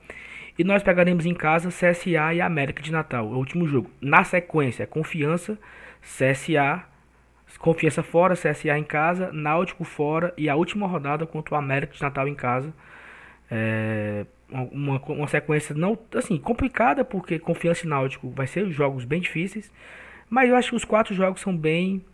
[0.58, 3.90] E nós pegaremos em casa CSA e América de Natal, o último jogo.
[4.00, 5.58] Na sequência, Confiança,
[6.02, 6.84] CSA,
[7.58, 12.02] Confiança fora, CSA em casa, Náutico fora e a última rodada contra o América de
[12.02, 12.72] Natal em casa.
[13.50, 19.20] É uma, uma sequência não assim complicada porque Confiança e Náutico vai ser jogos bem
[19.20, 19.70] difíceis,
[20.28, 22.04] mas eu acho que os quatro jogos são bem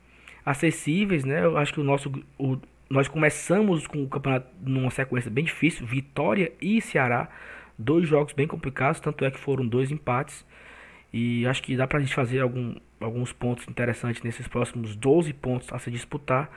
[0.45, 1.45] acessíveis, né?
[1.45, 2.59] Eu acho que o nosso o,
[2.91, 7.29] nós começamos com o campeonato numa sequência bem difícil, Vitória e Ceará,
[7.79, 10.45] dois jogos bem complicados, tanto é que foram dois empates.
[11.13, 15.73] E acho que dá pra gente fazer algum, alguns pontos interessantes nesses próximos 12 pontos
[15.73, 16.51] a se disputar.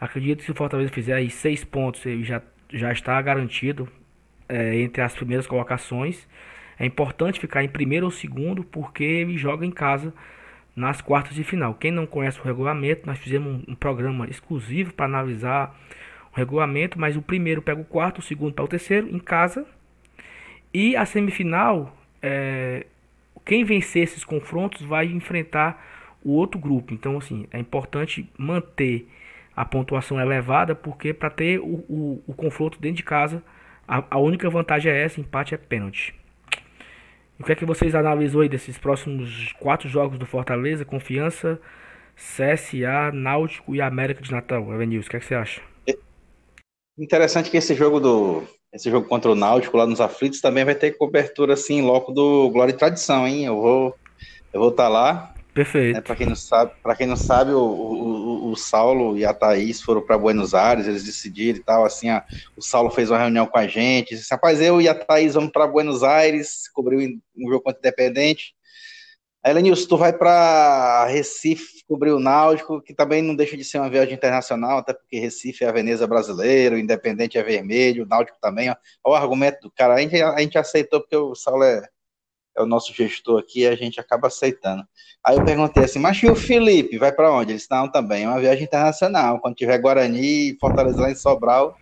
[0.00, 2.40] Acredito que se o Fortaleza fizer aí 6 pontos, ele já,
[2.72, 3.86] já está garantido
[4.48, 6.26] é, entre as primeiras colocações.
[6.78, 10.12] É importante ficar em primeiro ou segundo, porque ele joga em casa
[10.74, 11.74] nas quartas de final.
[11.74, 15.74] Quem não conhece o regulamento, nós fizemos um, um programa exclusivo para analisar
[16.32, 19.66] o regulamento, mas o primeiro pega o quarto, o segundo pega o terceiro em casa.
[20.72, 22.86] E a semifinal, é,
[23.44, 25.80] quem vencer esses confrontos vai enfrentar
[26.24, 26.92] o outro grupo.
[26.92, 29.08] Então, assim, é importante manter
[29.54, 33.42] a pontuação elevada, porque para ter o, o, o, confronto dentro de casa
[33.86, 36.14] A, a única vantagem é essa, empate é pênalti.
[37.38, 40.84] O que é que vocês analisam aí desses próximos quatro jogos do Fortaleza?
[40.84, 41.60] Confiança,
[42.16, 44.72] CSA, Náutico e América de Natal.
[44.72, 45.60] Evanilson, o que é que você acha?
[46.96, 50.74] Interessante que esse jogo do esse jogo contra o Náutico lá nos aflitos também vai
[50.74, 53.44] ter cobertura assim logo do Glória e Tradição, hein?
[53.44, 53.96] Eu vou
[54.52, 55.34] eu vou estar tá lá.
[55.52, 55.96] Perfeito.
[55.96, 58.13] Né, para quem não sabe, para quem não sabe, o, o,
[58.54, 62.24] o, Saulo e a Thaís foram para Buenos Aires, eles decidiram e tal, assim, a,
[62.56, 65.52] o Saulo fez uma reunião com a gente, disse, rapaz, eu e a Thaís vamos
[65.52, 68.54] para Buenos Aires, cobrir um jogo contra o Independente.
[69.42, 73.78] Aí, Lenilson, tu vai para Recife cobrir o Náutico, que também não deixa de ser
[73.78, 78.08] uma viagem internacional, até porque Recife é a Veneza brasileira, o Independente é vermelho, o
[78.08, 78.70] Náutico também.
[78.70, 79.94] Olha o argumento do cara.
[79.94, 81.82] A gente, a gente aceitou porque o Saulo é,
[82.56, 84.84] é o nosso gestor aqui e a gente acaba aceitando.
[85.24, 87.52] Aí eu perguntei assim, mas e o Felipe, vai para onde?
[87.52, 89.40] Ele disse, não, também, é uma viagem internacional.
[89.40, 91.78] Quando tiver Guarani e Fortaleza lá em Sobral,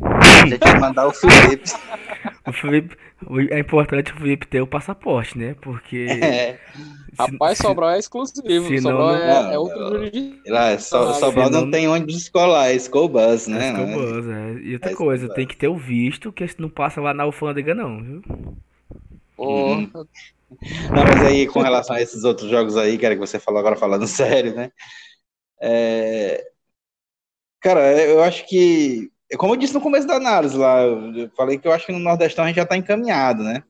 [0.00, 1.70] a gente vai mandar o Felipe.
[2.46, 2.96] o Felipe,
[3.50, 5.56] é importante o Felipe ter o passaporte, né?
[5.60, 6.06] Porque.
[6.22, 6.58] É.
[7.18, 8.68] Rapaz, Sobral é exclusivo.
[8.68, 10.38] Se Sobral não, é, é outro jurídico.
[10.46, 13.68] Lá, so, Sobral não, não tem ônibus escolar, é school bus, né?
[13.68, 14.54] É school bus, é.
[14.62, 17.74] E outra é coisa, tem que ter o visto, que não passa lá na alfândega,
[17.74, 18.22] não, viu?
[19.44, 19.90] Uhum.
[19.92, 23.76] Não, mas aí, com relação a esses outros jogos aí, era que você falou agora
[23.76, 24.70] falando sério, né?
[25.60, 26.44] É...
[27.60, 31.66] Cara, eu acho que como eu disse no começo da análise lá, eu falei que
[31.66, 33.62] eu acho que no Nordestão a gente já está encaminhado, né?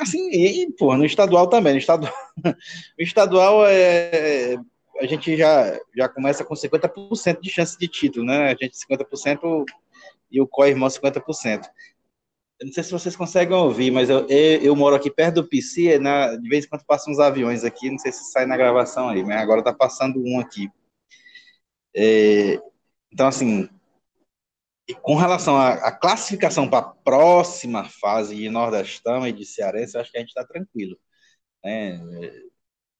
[0.00, 1.72] Assim, e, pô, no estadual também.
[1.72, 2.12] No estadual,
[2.44, 4.56] o estadual é.
[5.00, 8.50] A gente já, já começa com 50% de chance de título, né?
[8.50, 9.64] A gente 50%
[10.30, 11.62] e o co-irmão 50%.
[12.60, 15.48] Eu não sei se vocês conseguem ouvir, mas eu, eu, eu moro aqui perto do
[15.48, 18.56] PC, na, de vez em quando passam uns aviões aqui, não sei se sai na
[18.56, 20.68] gravação aí, mas agora tá passando um aqui.
[21.94, 22.60] É,
[23.12, 23.68] então, assim,
[25.02, 30.16] com relação à, classificação para a próxima fase de Nordestão e de Cearense, acho que
[30.16, 30.98] a gente está tranquilo.
[31.64, 32.00] Né?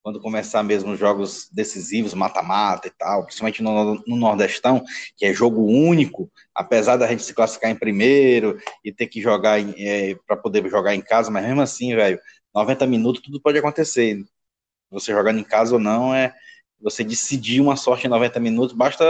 [0.09, 4.83] Quando começar mesmo os jogos decisivos, mata-mata e tal, principalmente no, no, Nordestão,
[5.15, 9.61] que é jogo único, apesar da gente se classificar em primeiro e ter que jogar
[9.79, 12.19] é, para poder jogar em casa, mas mesmo assim, velho,
[12.55, 14.25] 90 minutos tudo pode acontecer.
[14.91, 16.35] Você jogando em casa ou não é
[16.81, 19.05] você decidir uma sorte em 90 minutos, basta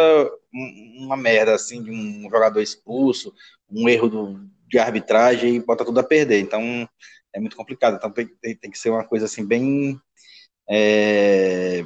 [0.52, 3.32] uma merda assim de um jogador expulso,
[3.70, 6.40] um erro do, de arbitragem e bota tudo a perder.
[6.40, 6.88] Então
[7.32, 7.94] é muito complicado.
[7.94, 8.26] Então tem,
[8.56, 10.00] tem que ser uma coisa assim bem,
[10.70, 11.84] é,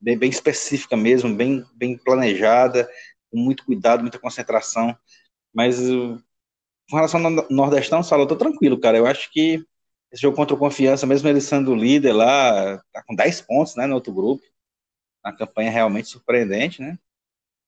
[0.00, 2.88] bem, bem específica mesmo, bem, bem planejada,
[3.30, 4.96] com muito cuidado, muita concentração.
[5.52, 5.78] Mas
[6.90, 8.98] com relação ao Nordestão, Sala, eu tô tranquilo, cara.
[8.98, 9.64] Eu acho que
[10.12, 13.86] esse jogo contra o Confiança, mesmo ele sendo líder lá, tá com 10 pontos, né,
[13.86, 14.42] no outro grupo
[15.24, 16.98] uma campanha realmente surpreendente, né?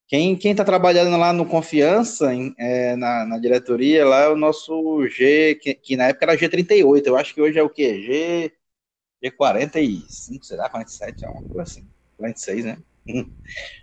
[0.08, 5.06] Quem está trabalhando lá no Confiança, em, é, na, na, diretoria, lá é o nosso
[5.08, 8.02] G, que, que, na época era G38, eu acho que hoje é o quê?
[8.02, 8.52] G,
[9.22, 10.68] G45, será?
[10.68, 11.86] 47, é uma coisa assim.
[12.16, 12.78] 46, né?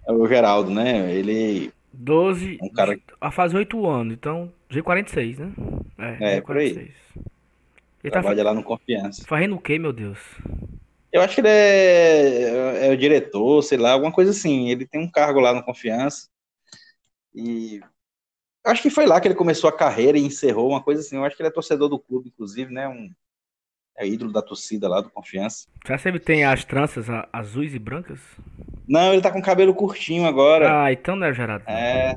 [0.07, 1.11] É o Geraldo, né?
[1.13, 1.73] Ele.
[1.91, 2.59] 12.
[2.61, 2.97] Um cara...
[3.19, 5.53] A faz 8 anos, então G46, né?
[5.97, 6.45] É, é G46.
[6.45, 6.71] por aí.
[6.71, 6.93] Ele
[8.03, 8.49] tá Trabalha tá...
[8.49, 9.25] lá no Confiança.
[9.27, 10.19] Fazendo o quê, meu Deus?
[11.11, 14.69] Eu acho que ele é, é o diretor, sei lá, alguma coisa assim.
[14.69, 16.29] Ele tem um cargo lá no Confiança.
[17.33, 17.81] E
[18.63, 21.15] acho que foi lá que ele começou a carreira e encerrou uma coisa assim.
[21.15, 22.87] Eu acho que ele é torcedor do clube, inclusive, né?
[22.87, 23.11] Um,
[23.99, 25.67] é ídolo da torcida lá do Confiança.
[25.85, 28.19] Já sempre tem as tranças azuis e brancas?
[28.87, 30.85] Não, ele tá com cabelo curtinho agora.
[30.85, 31.65] Ah, então não é Gerardo.
[31.67, 32.15] É.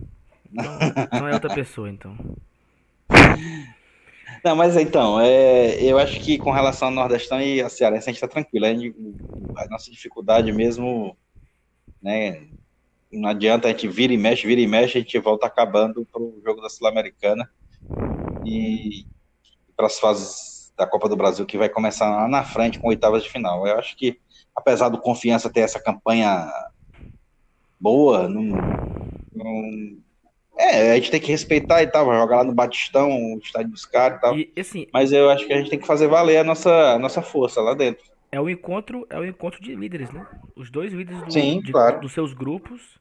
[0.53, 0.78] Então,
[1.20, 2.16] não é outra pessoa, então.
[4.45, 8.12] Não, mas então, é, eu acho que com relação ao Nordestão e a Cearense, a
[8.12, 8.66] gente está tranquilo.
[8.66, 8.93] A, gente,
[9.57, 11.16] a, nossa dificuldade mesmo,
[12.03, 12.49] né?
[13.12, 16.20] Não adianta a gente vira e mexe, vira e mexe, a gente volta acabando para
[16.20, 17.49] o jogo da Sul-Americana
[18.45, 19.07] e
[19.76, 23.23] para as fases da Copa do Brasil, que vai começar lá na frente com oitavas
[23.23, 23.66] de final.
[23.66, 24.18] Eu acho que,
[24.55, 26.51] apesar do Confiança ter essa campanha
[27.81, 28.43] boa, não,
[29.35, 30.03] não
[30.59, 33.85] é, a gente tem que respeitar e tal, jogar lá no Batistão, o estádio dos
[33.85, 34.39] caras e tal.
[34.39, 36.99] E, assim, Mas eu acho que a gente tem que fazer valer a nossa, a
[36.99, 38.05] nossa força lá dentro.
[38.31, 40.27] É o encontro, é o encontro de líderes, né?
[40.57, 42.01] Os dois líderes do, Sim, de, claro.
[42.01, 42.99] dos seus grupos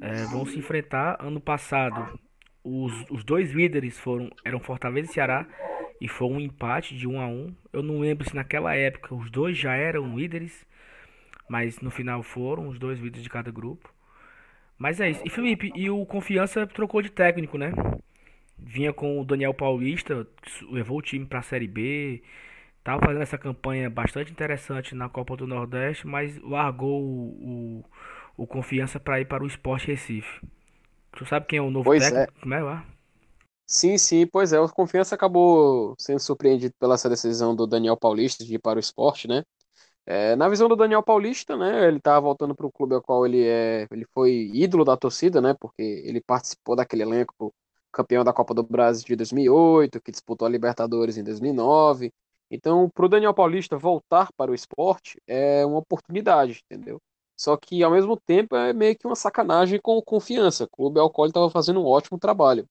[0.00, 1.16] é, vão se enfrentar.
[1.20, 2.18] Ano passado,
[2.64, 5.46] os, os dois líderes foram eram Fortaleza e Ceará
[6.00, 7.54] e foi um empate de um a um.
[7.72, 10.66] Eu não lembro se naquela época os dois já eram líderes,
[11.48, 13.92] mas no final foram os dois líderes de cada grupo.
[14.78, 15.22] Mas é isso.
[15.24, 17.72] E Felipe, e o Confiança trocou de técnico, né?
[18.58, 20.26] Vinha com o Daniel Paulista,
[20.70, 22.22] levou o time para a Série B,
[22.84, 27.84] tava fazendo essa campanha bastante interessante na Copa do Nordeste, mas largou o,
[28.36, 30.40] o, o Confiança para ir para o Esporte Recife.
[31.12, 32.32] Tu sabe quem é o novo pois técnico?
[32.36, 32.40] É.
[32.40, 32.84] Como é lá?
[33.68, 34.60] Sim, sim, pois é.
[34.60, 38.80] O Confiança acabou sendo surpreendido pela essa decisão do Daniel Paulista de ir para o
[38.80, 39.42] esporte, né?
[40.06, 43.26] É, na visão do Daniel Paulista, né, ele tá voltando para o clube ao qual
[43.26, 47.54] ele é, ele foi ídolo da torcida, né, porque ele participou daquele elenco
[47.92, 52.12] campeão da Copa do Brasil de 2008, que disputou a Libertadores em 2009.
[52.50, 57.00] Então, para o Daniel Paulista voltar para o esporte é uma oportunidade, entendeu?
[57.36, 60.64] Só que ao mesmo tempo é meio que uma sacanagem com Confiança.
[60.64, 62.66] O clube ao qual ele estava fazendo um ótimo trabalho.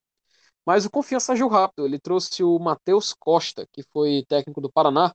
[0.65, 1.85] Mas o Confiança agiu rápido.
[1.85, 5.13] Ele trouxe o Matheus Costa, que foi técnico do Paraná,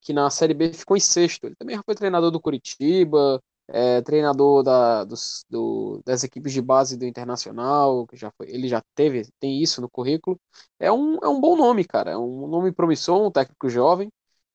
[0.00, 1.46] que na Série B ficou em sexto.
[1.46, 6.96] Ele também foi treinador do Curitiba, é, treinador da, dos, do, das equipes de base
[6.98, 10.38] do Internacional, que já foi, ele já teve, tem isso no currículo.
[10.78, 12.12] É um, é um bom nome, cara.
[12.12, 14.10] É um nome promissor, um técnico jovem.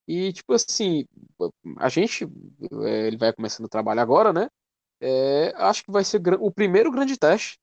[0.07, 1.05] E, tipo assim,
[1.77, 2.25] a gente,
[2.83, 4.49] é, ele vai começando o trabalho agora, né?
[5.01, 7.57] É, acho que vai ser o primeiro grande teste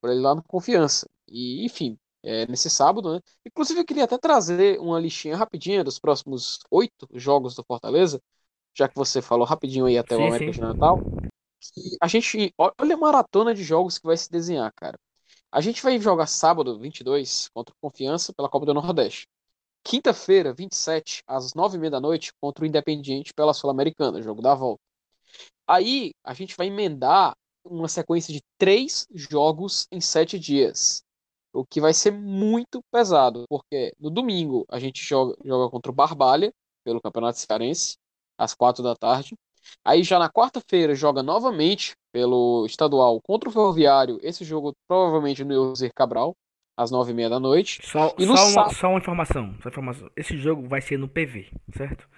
[0.00, 1.06] para ele lá no Confiança.
[1.30, 3.20] E, enfim, é, nesse sábado, né?
[3.46, 8.20] Inclusive, eu queria até trazer uma listinha rapidinha dos próximos oito jogos do Fortaleza,
[8.76, 10.60] já que você falou rapidinho aí até sim, o América sim.
[10.60, 11.00] de Natal.
[12.00, 14.98] a gente, olha a maratona de jogos que vai se desenhar, cara.
[15.50, 19.26] A gente vai jogar sábado, 22, contra o Confiança pela Copa do Nordeste.
[19.82, 24.80] Quinta-feira, 27, às 9h30 da noite, contra o Independiente pela Sul-Americana, jogo da volta.
[25.66, 31.02] Aí, a gente vai emendar uma sequência de três jogos em sete dias
[31.60, 35.94] o que vai ser muito pesado, porque no domingo a gente joga, joga contra o
[35.94, 36.52] Barbalha,
[36.84, 37.96] pelo Campeonato Cearense,
[38.38, 39.34] às quatro da tarde.
[39.84, 45.52] Aí já na quarta-feira joga novamente pelo estadual contra o Ferroviário, esse jogo provavelmente no
[45.52, 46.34] Euser Cabral,
[46.76, 47.80] às nove e meia da noite.
[47.84, 51.50] Só, e só, uma, só uma informação, só informação, esse jogo vai ser no PV,
[51.76, 52.08] certo?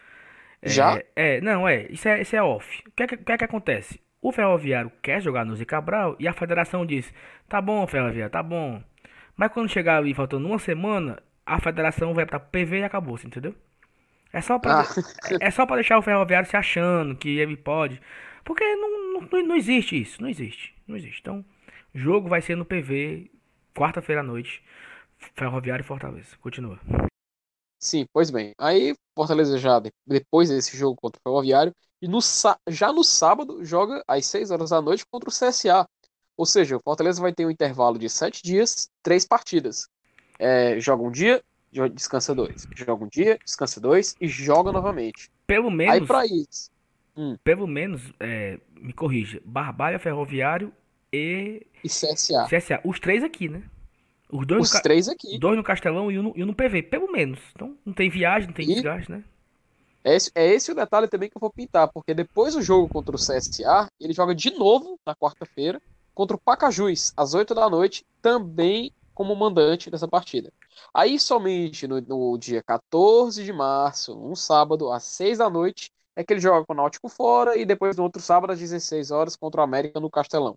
[0.63, 0.99] Já?
[0.99, 2.83] É, é não, é, isso é, isso é off.
[2.87, 4.01] O que é que, que, é que acontece?
[4.21, 7.11] O Ferroviário quer jogar no Zé Cabral e a federação diz:
[7.49, 8.83] tá bom, Ferroviário, tá bom,
[9.41, 13.55] mas quando chegar ali faltando uma semana, a federação vai para PV e acabou, entendeu?
[14.31, 14.87] É só para ah.
[15.41, 17.99] é só para deixar o ferroviário se achando que ele pode,
[18.45, 21.21] porque não, não, não existe isso, não existe, não existe.
[21.23, 21.43] Então,
[21.95, 23.31] jogo vai ser no PV
[23.75, 24.63] quarta-feira à noite,
[25.35, 26.37] Ferroviário e Fortaleza.
[26.43, 26.79] Continua.
[27.83, 28.53] Sim, pois bem.
[28.59, 32.19] Aí Fortaleza já depois desse jogo contra o Ferroviário e no,
[32.69, 35.87] já no sábado joga às 6 horas da noite contra o CSA.
[36.41, 39.91] Ou seja, o Fortaleza vai ter um intervalo de sete dias, três partidas.
[40.39, 41.45] É, joga um dia,
[41.93, 42.67] descansa dois.
[42.75, 45.31] Joga um dia, descansa dois e joga novamente.
[45.47, 45.97] Pelo menos.
[45.97, 46.71] Aí pra isso.
[47.15, 47.37] Hum.
[47.45, 50.73] Pelo menos, é, me corrija, Barbalha, Ferroviário
[51.13, 51.67] e.
[51.85, 52.47] E CSA.
[52.49, 52.81] CSA.
[52.87, 53.63] Os três aqui, né?
[54.33, 55.39] Os dois Os três aqui.
[55.39, 57.39] Dois no Castelão e um no, e um no PV, pelo menos.
[57.55, 58.73] Então não tem viagem, não tem e...
[58.77, 59.23] desgaste, né?
[60.03, 62.89] É esse, é esse o detalhe também que eu vou pintar, porque depois do jogo
[62.89, 65.79] contra o CSA, ele joga de novo na quarta-feira
[66.15, 70.53] contra o Pacajus, às 8 da noite, também como mandante dessa partida.
[70.95, 76.25] Aí somente no, no, dia 14 de março, um sábado, às 6 da noite, é
[76.25, 79.37] que ele joga com o Náutico fora e depois no outro sábado, às 16 horas,
[79.37, 80.57] contra o América no Castelão.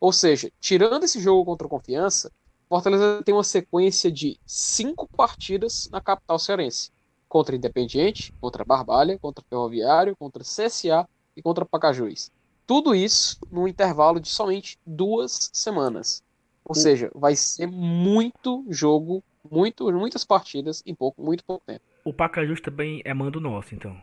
[0.00, 2.30] Ou seja, tirando esse jogo contra o Confiança,
[2.68, 6.90] Fortaleza tem uma sequência de cinco partidas na capital cearense.
[7.28, 12.30] Contra Independiente, contra Barbalha, contra Ferroviário, contra CSA e contra Pacajus.
[12.66, 16.22] Tudo isso no intervalo de somente duas semanas.
[16.64, 21.82] Ou seja, vai ser muito jogo, muito, muitas partidas em pouco, muito pouco tempo.
[22.04, 23.94] O Pacajus também é mando nosso, então.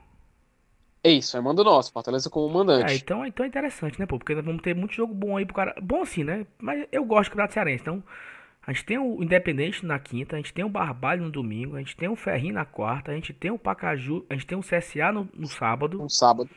[1.04, 2.94] É isso, é mando nosso, Fortaleza como mandante.
[2.94, 4.20] É, então, então é interessante, né, pô?
[4.20, 5.76] Porque nós vamos ter muito jogo bom aí pro cara.
[5.82, 6.46] Bom assim, né?
[6.60, 8.04] Mas eu gosto do Campeonato Cearense, então.
[8.66, 11.80] A gente tem o Independente na quinta, a gente tem o Barbalho no domingo, a
[11.80, 14.62] gente tem o Ferrinho na quarta, a gente tem o Pacaju, a gente tem o
[14.62, 15.98] CSA no, no sábado.
[15.98, 16.48] No sábado.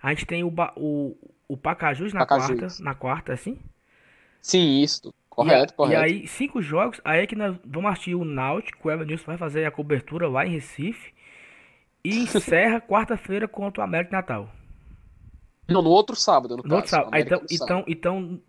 [0.00, 1.16] A gente tem o, o,
[1.48, 2.58] o Pacajus na Pacajus.
[2.58, 3.58] quarta, na quarta, assim?
[4.40, 5.12] Sim, isso.
[5.30, 6.00] Correto, e, correto.
[6.00, 9.38] E aí, cinco jogos, aí é que nós vamos assistir o Náutico, o Evanilson vai
[9.38, 11.12] fazer a cobertura lá em Recife.
[12.04, 14.50] E encerra quarta-feira contra o América Natal.
[15.66, 17.10] Não, no outro sábado, no, no outro sábado.
[17.12, 18.40] Ah, então, então, então,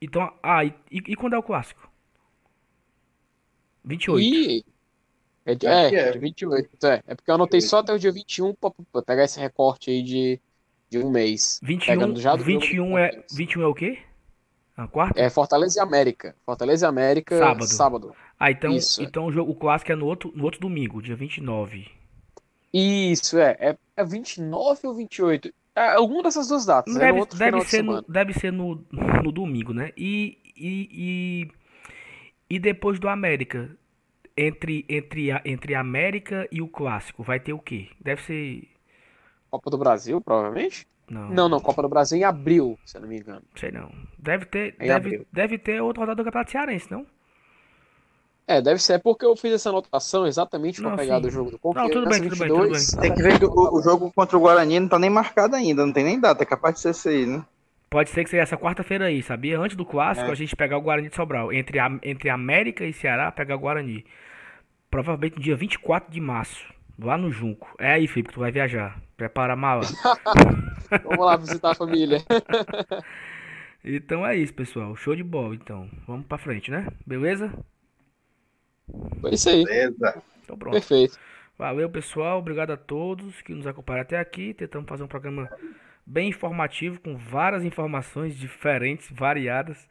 [0.00, 1.90] então, ah, e, e, quando é o clássico?
[3.84, 4.20] 28.
[4.20, 4.64] E...
[5.44, 6.86] É, é, é, de 28.
[6.86, 9.90] É, é porque eu anotei só até o dia 21 pra, pra pegar esse recorte
[9.90, 10.40] aí de,
[10.92, 11.58] de um mês.
[11.62, 13.98] 21, já 21, é, 21 é o quê?
[14.76, 15.18] A quarta?
[15.18, 16.36] É Fortaleza e América.
[16.44, 17.66] Fortaleza e América sábado.
[17.66, 18.16] sábado.
[18.38, 21.16] Ah, então, Isso, então o, jogo, o clássico é no outro, no outro domingo, dia
[21.16, 21.86] 29.
[22.72, 23.56] Isso, é.
[23.58, 25.52] É, é 29 ou 28?
[25.74, 26.94] É, alguma dessas duas datas.
[26.94, 28.84] Deve, é deve, ser, no, deve ser no,
[29.22, 29.92] no domingo, né?
[29.96, 31.48] E, e,
[32.50, 33.70] e, e depois do América,
[34.36, 37.88] entre, entre, a, entre a América e o clássico, vai ter o quê?
[38.00, 38.71] Deve ser
[39.52, 40.86] Copa do Brasil, provavelmente?
[41.10, 41.28] Não.
[41.28, 43.42] Não, não, Copa do Brasil em abril, se eu não me engano.
[43.54, 43.92] Sei não.
[44.18, 47.04] Deve ter, deve, deve ter outra rodada do Campeonato Cearense, não?
[48.46, 48.94] É, deve ser.
[48.94, 51.28] É porque eu fiz essa anotação exatamente com Não, a pegada sim.
[51.28, 53.00] do jogo do Não, tudo bem, tudo bem, tudo bem.
[53.00, 55.84] Tem que ver que o, o jogo contra o Guarani não tá nem marcado ainda,
[55.84, 57.44] não tem nem data, é capaz de ser esse aí, né?
[57.90, 59.60] Pode ser que seja essa quarta-feira aí, sabia?
[59.60, 60.32] Antes do clássico, É.
[60.32, 61.52] a gente pegar o Guarani de Sobral.
[61.52, 64.04] Entre, a, entre América e Ceará, pegar o Guarani.
[64.90, 66.72] Provavelmente no dia 24 de março,
[67.04, 67.74] lá no Junco.
[67.78, 69.00] É aí, Felipe, que tu vai viajar.
[69.16, 69.82] Prepara a mala.
[71.04, 72.18] Vamos lá visitar a família.
[73.84, 74.94] Então é isso, pessoal.
[74.94, 75.90] Show de bola, então.
[76.06, 76.86] Vamos pra frente, né?
[77.04, 77.52] Beleza?
[79.20, 79.64] Foi isso aí.
[79.64, 80.22] Beleza.
[80.44, 80.74] Então pronto.
[80.74, 81.18] Perfeito.
[81.58, 82.38] Valeu, pessoal.
[82.38, 84.54] Obrigado a todos que nos acompanharam até aqui.
[84.54, 85.50] Tentamos fazer um programa
[86.06, 89.88] bem informativo, com várias informações diferentes, variadas,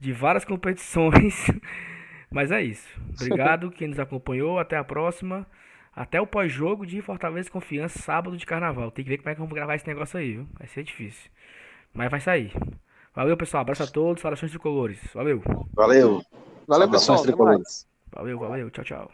[0.00, 1.46] de várias competições.
[2.30, 2.88] Mas é isso.
[3.20, 4.58] Obrigado quem nos acompanhou.
[4.58, 5.46] Até a próxima.
[5.96, 8.90] Até o pós-jogo de Fortaleza e Confiança, sábado de carnaval.
[8.90, 10.46] Tem que ver como é que vamos gravar esse negócio aí, viu?
[10.58, 11.30] Vai ser difícil.
[11.94, 12.52] Mas vai sair.
[13.14, 13.62] Valeu, pessoal.
[13.62, 14.20] Abraço a todos.
[14.20, 15.00] Saudações de colores.
[15.14, 15.42] Valeu.
[15.72, 16.22] Valeu.
[16.68, 17.22] Valeu, pessoal.
[17.22, 17.88] Tricolores.
[18.12, 18.70] Valeu, valeu.
[18.70, 19.10] Tchau, tchau.